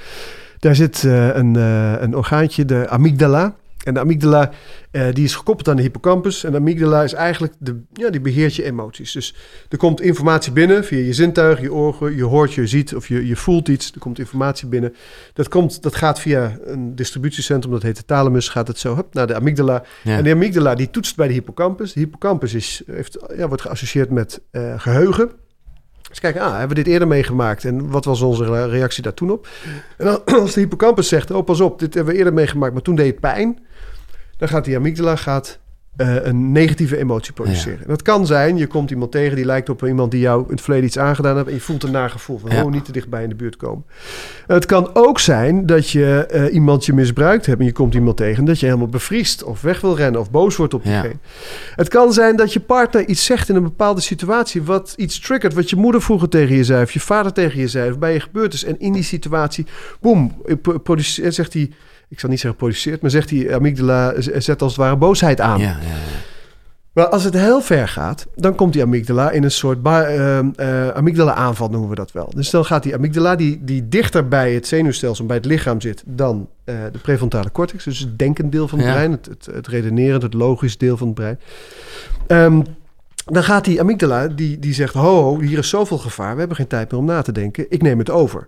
[0.59, 3.55] daar zit eh, een, eh, een orgaantje, de amygdala.
[3.85, 4.51] En de amygdala
[4.91, 6.43] eh, die is gekoppeld aan de hippocampus.
[6.43, 9.11] En de amygdala is eigenlijk, de, ja, die beheert je emoties.
[9.11, 9.35] Dus
[9.69, 12.15] er komt informatie binnen via je zintuig, je ogen.
[12.15, 13.91] Je hoort, je ziet of je, je voelt iets.
[13.91, 14.95] Er komt informatie binnen.
[15.33, 18.49] Dat, komt, dat gaat via een distributiecentrum, dat heet de thalamus.
[18.49, 19.83] Gaat het zo hup, naar de amygdala.
[20.03, 20.17] Ja.
[20.17, 21.93] En de amygdala die toetst bij de hippocampus.
[21.93, 25.31] De hippocampus is, heeft, ja, wordt geassocieerd met eh, geheugen.
[26.09, 27.65] Dus kijk, ah, hebben we dit eerder meegemaakt?
[27.65, 29.47] En wat was onze re- reactie daar toen op?
[29.97, 32.81] En dan, als de hippocampus zegt, oh pas op, dit hebben we eerder meegemaakt, maar
[32.81, 33.59] toen deed het pijn.
[34.39, 35.60] Dan gaat die amygdala gaat,
[35.95, 37.80] eh, een negatieve emotie produceren.
[37.80, 40.52] En dat kan zijn, je komt iemand tegen die lijkt op iemand die jou in
[40.52, 41.47] het verleden iets aangedaan heeft...
[41.47, 42.63] en je voelt een nagevoel van, Ja.
[42.63, 43.86] oh, niet te dichtbij in de buurt komen.
[44.47, 48.17] Het kan ook zijn dat je eh, iemand je misbruikt hebt en je komt iemand
[48.17, 48.45] tegen...
[48.45, 50.89] dat je helemaal bevriest of weg wil rennen of boos wordt op Ja.
[50.91, 51.19] diegene.
[51.75, 54.63] Het kan zijn dat je partner iets zegt in een bepaalde situatie...
[54.63, 56.84] wat iets triggert, wat je moeder vroeger tegen je zei...
[56.84, 58.63] of je vader tegen je zei, of bij je gebeurd is.
[58.63, 59.65] En in die situatie,
[59.99, 60.41] boem,
[60.84, 61.71] produceert, zegt hij...
[62.09, 64.13] Ik zal niet zeggen produceert, maar zegt die amygdala...
[64.17, 65.59] zet als het ware boosheid aan.
[65.59, 66.19] Ja, ja, ja.
[66.93, 70.49] Maar als het heel ver gaat, dan komt die amygdala in een soort ba- ehm,
[70.55, 72.31] eh, amygdala-aanval, noemen we dat wel.
[72.35, 76.03] Dus dan gaat die amygdala, die, die dichter bij het zenuwstelsel, bij het lichaam zit,
[76.05, 77.83] dan eh, de prefrontale cortex.
[77.83, 81.07] Dus het denkend deel van het brein, het, het, het redenerend, het logisch deel van
[81.07, 81.39] het brein.
[82.27, 82.61] Ehm,
[83.25, 86.57] dan gaat die amygdala, die, die zegt, ho, ho, hier is zoveel gevaar, we hebben
[86.57, 88.47] geen tijd meer om na te denken, ik neem het over.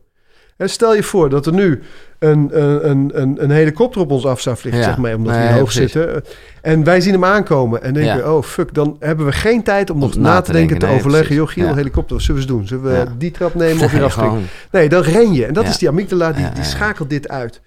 [0.58, 1.82] Stel je voor dat er nu
[2.20, 2.50] een,
[2.90, 4.88] een, een, een, helikopter op ons af zou vliegen, Ja.
[4.88, 5.92] zeg maar, omdat we hier hoog precies.
[5.92, 6.24] zitten.
[6.62, 8.34] En wij zien hem aankomen en denken, Ja.
[8.34, 11.36] oh fuck, dan hebben we geen tijd om nog na, te denken, te nee, overleggen.
[11.36, 11.48] Joh.
[11.48, 11.76] Giel, Ja.
[11.76, 12.68] helikopter, wat zullen we eens doen?
[12.68, 15.46] Zullen we die trap nemen of weer Nee, Nee, dan ren je.
[15.46, 17.62] En dat is die amygdala, die, die schakelt dit uit.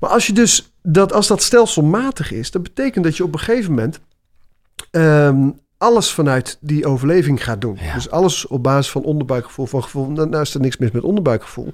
[0.00, 3.38] Maar als je dus, dat, als dat stelselmatig is, dat betekent dat je op een
[3.38, 4.00] gegeven moment
[4.90, 7.78] ehm, alles vanuit die overleving gaat doen.
[7.80, 7.94] Ja.
[7.94, 10.10] Dus alles op basis van onderbuikgevoel, van gevoel.
[10.10, 11.72] Nou, nou is er niks mis met onderbuikgevoel.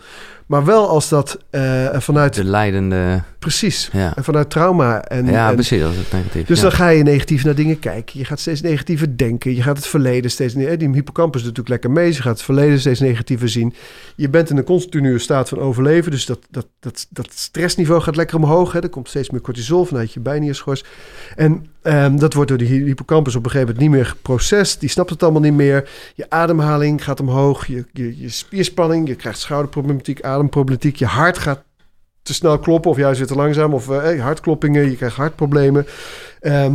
[0.53, 3.23] Maar wel als dat eh, vanuit, De leidende...
[3.39, 6.47] precies, Ja, en vanuit trauma en, ja en precies, dat is het negatief.
[6.47, 6.63] dus ja.
[6.63, 8.19] dan ga je negatief naar dingen kijken.
[8.19, 9.55] Je gaat steeds negatiever denken.
[9.55, 10.55] Je gaat het verleden steeds...
[10.55, 12.07] ne- Die hippocampus doet natuurlijk lekker mee.
[12.07, 13.75] Dus je gaat het verleden steeds negatiever zien.
[14.17, 16.11] Je bent in een continue staat van overleven.
[16.11, 18.73] Dus dat, dat, dat, dat stressniveau gaat lekker omhoog.
[18.73, 18.83] Hè.
[18.83, 20.85] Er komt steeds meer cortisol vanuit je bijnierschors.
[21.37, 24.81] En ehm, dat wordt door die hippocampus op een gegeven moment niet meer geprocessed.
[24.81, 25.89] Die snapt het allemaal niet meer.
[26.15, 27.67] Je ademhaling gaat omhoog.
[27.67, 29.09] Je, je, je spierspanning.
[29.09, 30.97] Je krijgt schouderproblematiek, ademproblematiek.
[30.97, 31.63] Je hart gaat
[32.23, 33.75] te snel kloppen of juist weer te langzaam.
[33.75, 35.87] Of eh, hartkloppingen, je krijgt hartproblemen.
[36.41, 36.75] Ehm,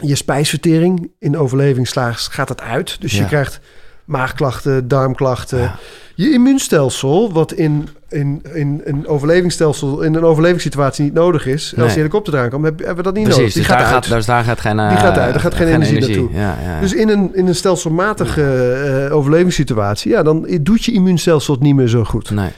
[0.00, 3.00] je spijsvertering in overlevingsslaag gaat het uit.
[3.00, 3.60] Dus je krijgt
[4.04, 5.58] maagklachten, darmklachten.
[5.58, 5.76] Ja.
[6.14, 11.72] Je immuunstelsel, wat in, in, in een overlevingsstelsel, in een overlevingssituatie niet nodig is.
[11.76, 11.84] Nee.
[11.84, 13.54] Als de helikopter eraan komt, heb- hebben we dat niet Precies, nodig.
[13.54, 14.06] Die dus gaat daar, uit.
[14.06, 14.76] gaat, dus daar gaat geen...
[14.76, 16.28] Die eh, gaat uit, er gaat geen energie naartoe.
[16.32, 16.80] Ja.
[16.80, 18.42] Dus in een, in een stelselmatige
[19.08, 22.30] eh, overlevingssituatie, ja, dan doet je immuunstelselhet niet meer zo goed.
[22.30, 22.50] nee.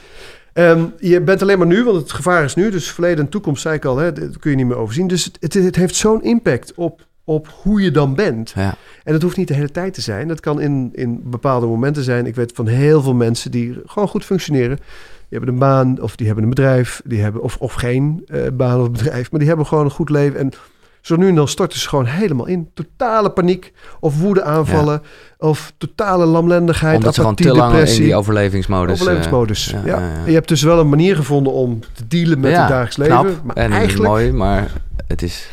[0.55, 2.69] Ehm, je bent alleen maar nu, want het gevaar is nu.
[2.69, 5.07] Dus verleden en toekomst, zei ik al, hè, dat kun je niet meer overzien.
[5.07, 8.51] Dus het, het, het heeft zo'n impact op, op hoe je dan bent.
[8.55, 8.75] Ja.
[9.03, 10.27] En dat hoeft niet de hele tijd te zijn.
[10.27, 12.25] Dat kan in, in bepaalde momenten zijn.
[12.25, 14.75] Ik weet van heel veel mensen die gewoon goed functioneren.
[14.75, 17.01] Die hebben een baan of die hebben een bedrijf.
[17.05, 19.31] Die hebben, of, of geen eh, baan of bedrijf.
[19.31, 20.39] Maar die hebben gewoon een goed leven.
[20.39, 20.51] En
[21.05, 22.69] zo nu en dan storten ze gewoon helemaal in.
[22.73, 25.01] Totale paniek of woede aanvallen.
[25.37, 28.03] Of totale lamlendigheid, Omdat ze gewoon te lang in depressie.
[28.03, 28.95] die overlevingsmodus...
[28.95, 29.65] eh, Overlevingsmodus.
[29.65, 30.25] ja, ja, ja, ja.
[30.25, 33.17] Je hebt dus wel een manier gevonden om te dealen met het dagelijks leven.
[33.19, 34.71] knap maar en eigenlijk, mooi, maar
[35.07, 35.47] het is...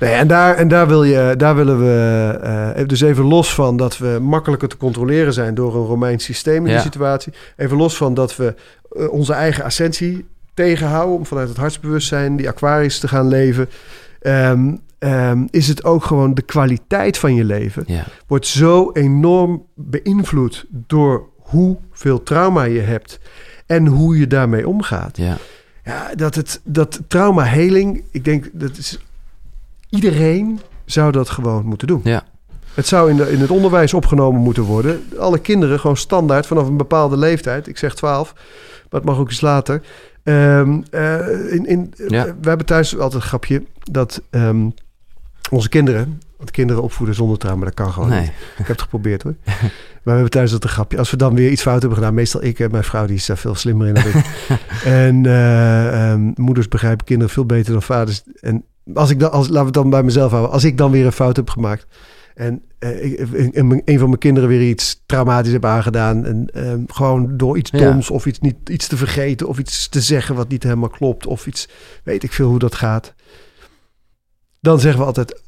[0.00, 3.76] Nee, en daar, en daar, wil je, daar willen we uh, dus even los van
[3.76, 6.72] dat we makkelijker te controleren zijn door een Romeins systeem in Ja.
[6.72, 7.32] die situatie.
[7.56, 8.54] Even los van dat we
[8.90, 13.68] eh, onze eigen ascensie tegenhouden om vanuit het hartsbewustzijn die Aquarius te gaan leven.
[14.20, 14.74] Ehm,
[15.04, 18.04] ehm, is het ook gewoon de kwaliteit van je leven Ja.
[18.26, 23.20] wordt zo enorm beïnvloed door hoeveel trauma je hebt
[23.66, 25.16] en hoe je daarmee omgaat.
[25.16, 25.36] Ja.
[25.84, 28.98] Ja, dat, het, dat traumaheling, ik denk dat is,
[29.88, 32.00] iedereen zou dat gewoon moeten doen.
[32.04, 32.22] Ja.
[32.74, 35.02] Het zou in, de, in het onderwijs opgenomen moeten worden.
[35.18, 37.66] Alle kinderen gewoon standaard vanaf een bepaalde leeftijd.
[37.68, 38.32] Ik zeg 12,
[38.90, 39.82] maar het mag ook iets later.
[40.22, 42.24] Ehm, eh, in, in, Ja.
[42.40, 44.68] We hebben thuis altijd een grapje dat ehm,
[45.54, 46.20] onze kinderen...
[46.36, 48.18] Want kinderen opvoeden zonder trauma, dat kan gewoon niet.
[48.18, 48.26] Nee.
[48.28, 49.34] Ik heb het geprobeerd hoor.
[49.44, 50.98] Maar we hebben thuis dat een grapje.
[50.98, 53.26] Als we dan weer iets fout hebben gedaan, meestal ik en mijn vrouw, die is
[53.26, 54.14] daar veel slimmer in dan ik.
[54.84, 58.22] en eh, ehm, moeders begrijpen kinderen veel beter dan vaders.
[58.40, 60.90] En als ik dan, als, laten we het dan bij mezelf houden, als ik dan
[60.90, 61.86] weer een fout heb gemaakt.
[62.34, 66.24] En eh, ik- mijn- een van mijn kinderen weer iets traumatisch heb aangedaan.
[66.24, 67.78] En ehm, gewoon door iets Ja.
[67.78, 71.26] doms of iets, niet, iets te vergeten of iets te zeggen wat niet helemaal klopt.
[71.26, 71.68] Of iets,
[72.04, 73.14] weet ik veel hoe dat gaat.
[74.60, 75.42] Dan zeggen we altijd,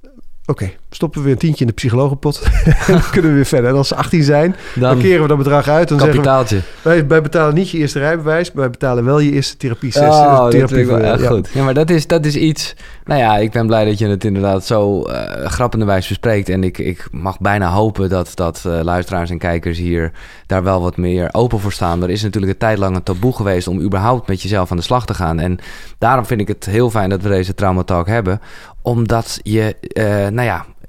[0.46, 2.42] oké, stoppen we weer een tientje in de psychologenpot.
[2.64, 3.70] en dan kunnen we weer verder.
[3.70, 5.88] En als ze 18 zijn, dan, keren we dat bedrag uit.
[5.88, 6.60] Dan zeggen we, kapitaaltje.
[6.82, 10.10] wij, wij betalen niet je eerste rijbewijs, maar wij betalen wel je eerste therapie sessie.
[10.12, 11.16] Oh, dat therapie wel ja.
[11.16, 11.48] goed.
[11.52, 12.74] Ja, maar dat is, dat is iets...
[13.04, 16.48] Nou ja, ik ben blij dat je het inderdaad zo eh grappenderwijs bespreekt.
[16.48, 20.12] En ik, ik mag bijna hopen dat, dat eh, luisteraars en kijkers hier
[20.46, 22.02] daar wel wat meer open voor staan.
[22.02, 24.82] Er is natuurlijk een tijd lang een taboe geweest om überhaupt met jezelf aan de
[24.82, 25.38] slag te gaan.
[25.38, 25.58] En
[25.98, 28.40] daarom vind ik het heel fijn dat we deze Trauma Talk hebben.
[28.82, 30.85] Omdat je, eh, nou ja, eh,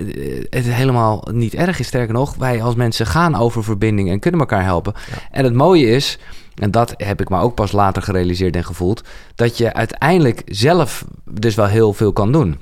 [0.50, 1.88] het helemaal niet erg is.
[1.88, 4.94] Sterker nog, wij als mensen gaan over verbinding en kunnen elkaar helpen.
[5.32, 6.20] En het mooie is,
[6.56, 9.04] en dat heb ik me ook pas later gerealiseerd en gevoeld,
[9.36, 12.60] dat je uiteindelijk zelf dus wel heel veel kan doen.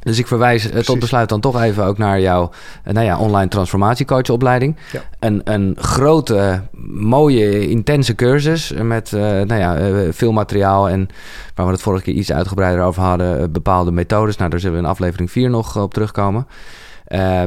[0.00, 2.50] Dus ik verwijs eh, tot besluit dan toch even ook naar jouw
[2.84, 4.76] eh, nou ja, online transformatiecoachopleiding.
[4.92, 5.02] Ja.
[5.18, 9.78] Een, een grote, mooie, intense cursus met eh, nou ja,
[10.12, 11.08] veel materiaal en
[11.54, 14.36] waar we het vorige keer iets uitgebreider over hadden, bepaalde methodes.
[14.36, 16.46] Nou, daar zullen we in aflevering 4 nog op terugkomen.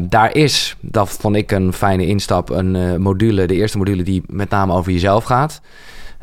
[0.09, 4.49] Daar is, dat vond ik een fijne instap, een module, de eerste module die met
[4.49, 5.61] name over jezelf gaat.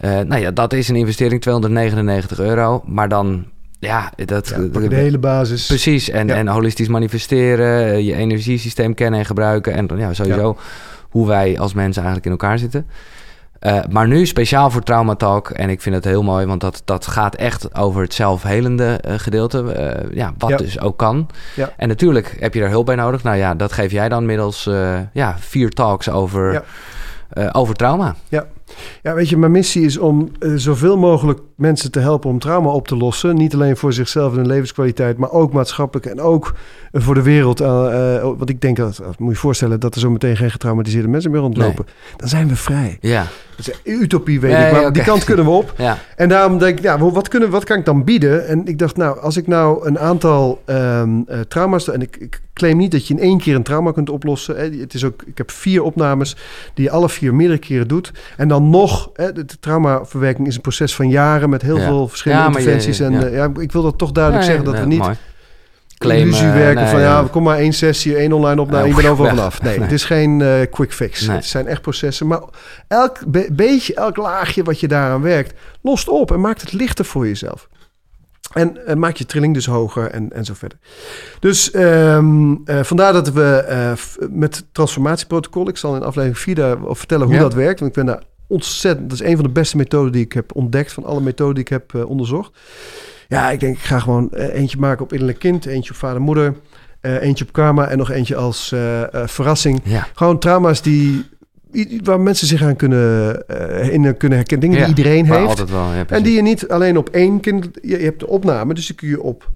[0.01, 2.83] Nou ja, dat is een investering, 299 euro.
[2.87, 3.45] Maar dan,
[3.81, 4.49] ja, dat...
[4.49, 5.67] Ja, de hele basis.
[5.67, 6.35] Precies, en, Ja.
[6.35, 9.73] en holistisch manifesteren, eh, je energiesysteem kennen en gebruiken.
[9.73, 10.57] En ja, sowieso
[11.11, 12.87] hoe wij als mensen eigenlijk in elkaar zitten.
[13.59, 15.51] Eh, maar nu speciaal voor Trauma Talk.
[15.51, 19.15] En ik vind het heel mooi, want dat, dat gaat echt over het zelfhelende eh,
[19.19, 20.09] gedeelte.
[20.15, 20.57] ja, wat Ja.
[20.57, 21.29] dus ook kan.
[21.57, 21.73] Ja.
[21.77, 23.23] En natuurlijk heb je daar hulp bij nodig.
[23.23, 24.69] Nou ja, dat geef jij dan middels
[25.13, 26.53] ja, vier talks over,
[27.33, 27.49] Ja.
[27.53, 28.15] over trauma.
[28.29, 28.47] Ja,
[29.03, 32.89] weet je, mijn missie is om eh, zoveel mogelijk mensen te helpen om trauma op
[32.89, 33.37] te lossen.
[33.37, 36.55] Niet alleen voor zichzelf en hun levenskwaliteit, maar ook maatschappelijk en ook
[36.93, 37.61] eh, voor de wereld.
[37.61, 41.09] Eh, want ik denk dat, moet je je voorstellen, dat er zo meteen geen getraumatiseerde
[41.09, 41.87] mensen meer rondlopen.
[42.17, 42.99] Dan zijn we vrij.
[43.01, 43.27] Ja,
[43.69, 45.73] is utopie, weet Nee, ik, maar die kant kunnen we op.
[45.79, 48.47] ja, En daarom denk ik, ja, wat, kunnen, wat kan ik dan bieden?
[48.47, 51.89] En ik dacht, nou, als ik nou een aantal ehm, eh, trauma's...
[51.91, 54.57] en ik, ik claim niet dat je in één keer een trauma kunt oplossen.
[54.57, 54.63] Hè.
[54.81, 56.37] Het is ook, ik heb vier opnames
[56.75, 58.13] die je alle vier meerdere keren doet.
[58.37, 61.51] En dan nog, hè, de, de traumaverwerking is een proces van jaren...
[61.51, 61.85] met heel Ja.
[61.87, 63.01] veel verschillende je- interventies.
[63.01, 63.23] en ja.
[63.25, 64.99] eh, ja, ik wil dat toch duidelijk zeggen dat we niet...
[64.99, 65.17] mooi.
[66.01, 68.97] Claimen, illusie werken nee, van ja, kom maar één sessie, één online opname, Ja, ik
[69.03, 69.39] ben overal weg.
[69.39, 69.63] vanaf.
[69.63, 71.27] Nee, het is geen eh, quick fix.
[71.27, 71.37] Nee.
[71.37, 72.27] Het zijn echt processen.
[72.27, 72.41] Maar
[72.89, 77.05] elk be- beetje, elk laagje wat je daaraan werkt, lost op en maakt het lichter
[77.05, 77.69] voor jezelf.
[78.53, 80.79] En eh, maakt je trilling dus hoger en, en zo verder.
[81.41, 83.65] Dus ehm, eh, vandaar dat we
[83.97, 87.41] f- met transformatieprotocol, ik zal in aflevering 4 daarover vertellen hoe Ja.
[87.41, 87.81] dat werkt.
[87.81, 90.55] Want ik ben daar ontzettend, dat is een van de beste methoden die ik heb
[90.57, 92.59] ontdekt, van alle methoden die ik heb onderzocht.
[93.31, 96.55] Ja, ik denk, ik ga gewoon eh, eentje maken op innerlijk kind, eentje op vader-moeder,
[97.01, 99.81] eh, eentje op karma en nog eentje als eh, verrassing.
[99.85, 101.27] Ja, Gewoon trauma's die,
[102.03, 103.45] waar mensen zich aan kunnen,
[103.91, 104.69] in kunnen herkennen.
[104.69, 105.49] Dingen Ja, die iedereen heeft.
[105.49, 105.93] altijd wel.
[105.93, 107.69] Ja, En die je niet alleen op één kind...
[107.83, 109.51] Je, je hebt de opname, dus die kun je op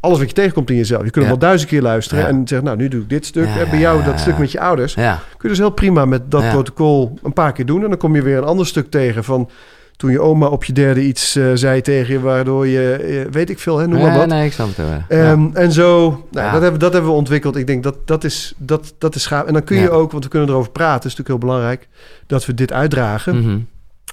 [0.00, 1.04] alles wat je tegenkomt in jezelf.
[1.04, 2.66] Je kunt hem wel duizend keer luisteren en zeggen...
[2.66, 3.46] nou, nu doe ik dit stuk.
[3.46, 4.94] En bij jou dat stuk met je ouders.
[4.94, 7.82] Ja, Kun je dus heel prima met dat protocol een paar keer doen.
[7.82, 9.50] En dan kom je weer een ander stuk tegen van...
[9.96, 12.20] toen je oma op je derde iets eh, zei tegen je...
[12.20, 14.26] waardoor je, eh, weet ik veel, hè, noem maar wat.
[14.26, 14.86] Nee, ik snap het wel.
[14.86, 15.04] Ja.
[15.08, 16.52] Ehm, En zo, nou, Ja.
[16.52, 17.56] dat, hebben, dat hebben we ontwikkeld.
[17.56, 19.44] Ik denk dat dat is, dat, dat is gaaf.
[19.46, 19.88] En dan kun je Ja.
[19.88, 21.88] ook, want we kunnen erover praten, is natuurlijk heel belangrijk,
[22.26, 23.40] dat we dit uitdragen.
[23.40, 23.58] Mhm.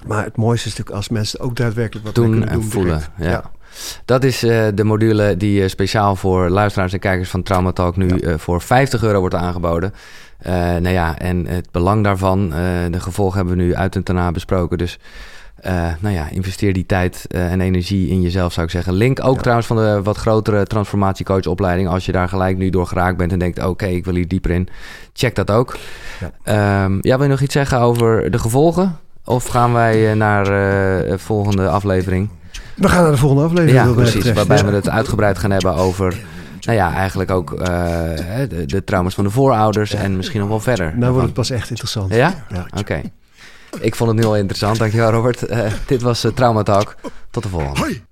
[0.08, 2.64] Maar het mooiste is natuurlijk als mensen ook daadwerkelijk wat doen kunnen en doen.
[2.70, 3.02] voelen.
[3.18, 3.30] Ja.
[3.30, 3.52] Ja.
[4.06, 8.10] Dat is eh, de module die speciaal voor luisteraars en kijkers van Trauma Talk nu
[8.38, 9.94] voor 50 euro wordt aangeboden.
[10.80, 12.50] Nou ja, en het belang daarvan,
[12.92, 14.78] de gevolgen hebben we nu uit en daarna besproken.
[14.78, 15.00] Dus
[15.66, 18.94] Uh, nou ja, investeer die tijd uh, en energie in jezelf, zou ik zeggen.
[18.94, 19.42] Link ook ja.
[19.42, 21.90] trouwens van de wat grotere transformatiecoachopleiding.
[21.90, 23.60] Als je daar gelijk nu door geraakt bent en denkt...
[23.60, 24.68] oké, okay, ik wil hier dieper in.
[25.14, 25.78] Check dat ook.
[26.46, 26.84] Ja.
[26.84, 28.98] Um, ja, wil je nog iets zeggen over de gevolgen?
[29.26, 32.30] Of gaan wij naar de volgende aflevering?
[32.76, 33.88] We gaan naar de volgende aflevering.
[33.88, 34.32] Ja, precies.
[34.32, 34.66] Waarbij ja.
[34.66, 36.16] we het uitgebreid gaan hebben over...
[36.62, 37.68] Nou ja, eigenlijk ook uh,
[38.50, 40.94] de, de, trauma's van de voorouders en misschien nog wel verder.
[40.98, 42.14] Nou wordt het pas echt interessant.
[42.14, 42.46] Ja?
[42.50, 42.60] ja.
[42.60, 42.80] Oké.
[42.80, 43.12] Okay.
[43.80, 44.78] Ik vond het nu al interessant.
[44.78, 45.50] Dankjewel Robert.
[45.50, 46.96] Uh, dit was uh, Trauma Talk.
[47.32, 47.80] Tot de volgende.
[47.80, 48.04] Hoi.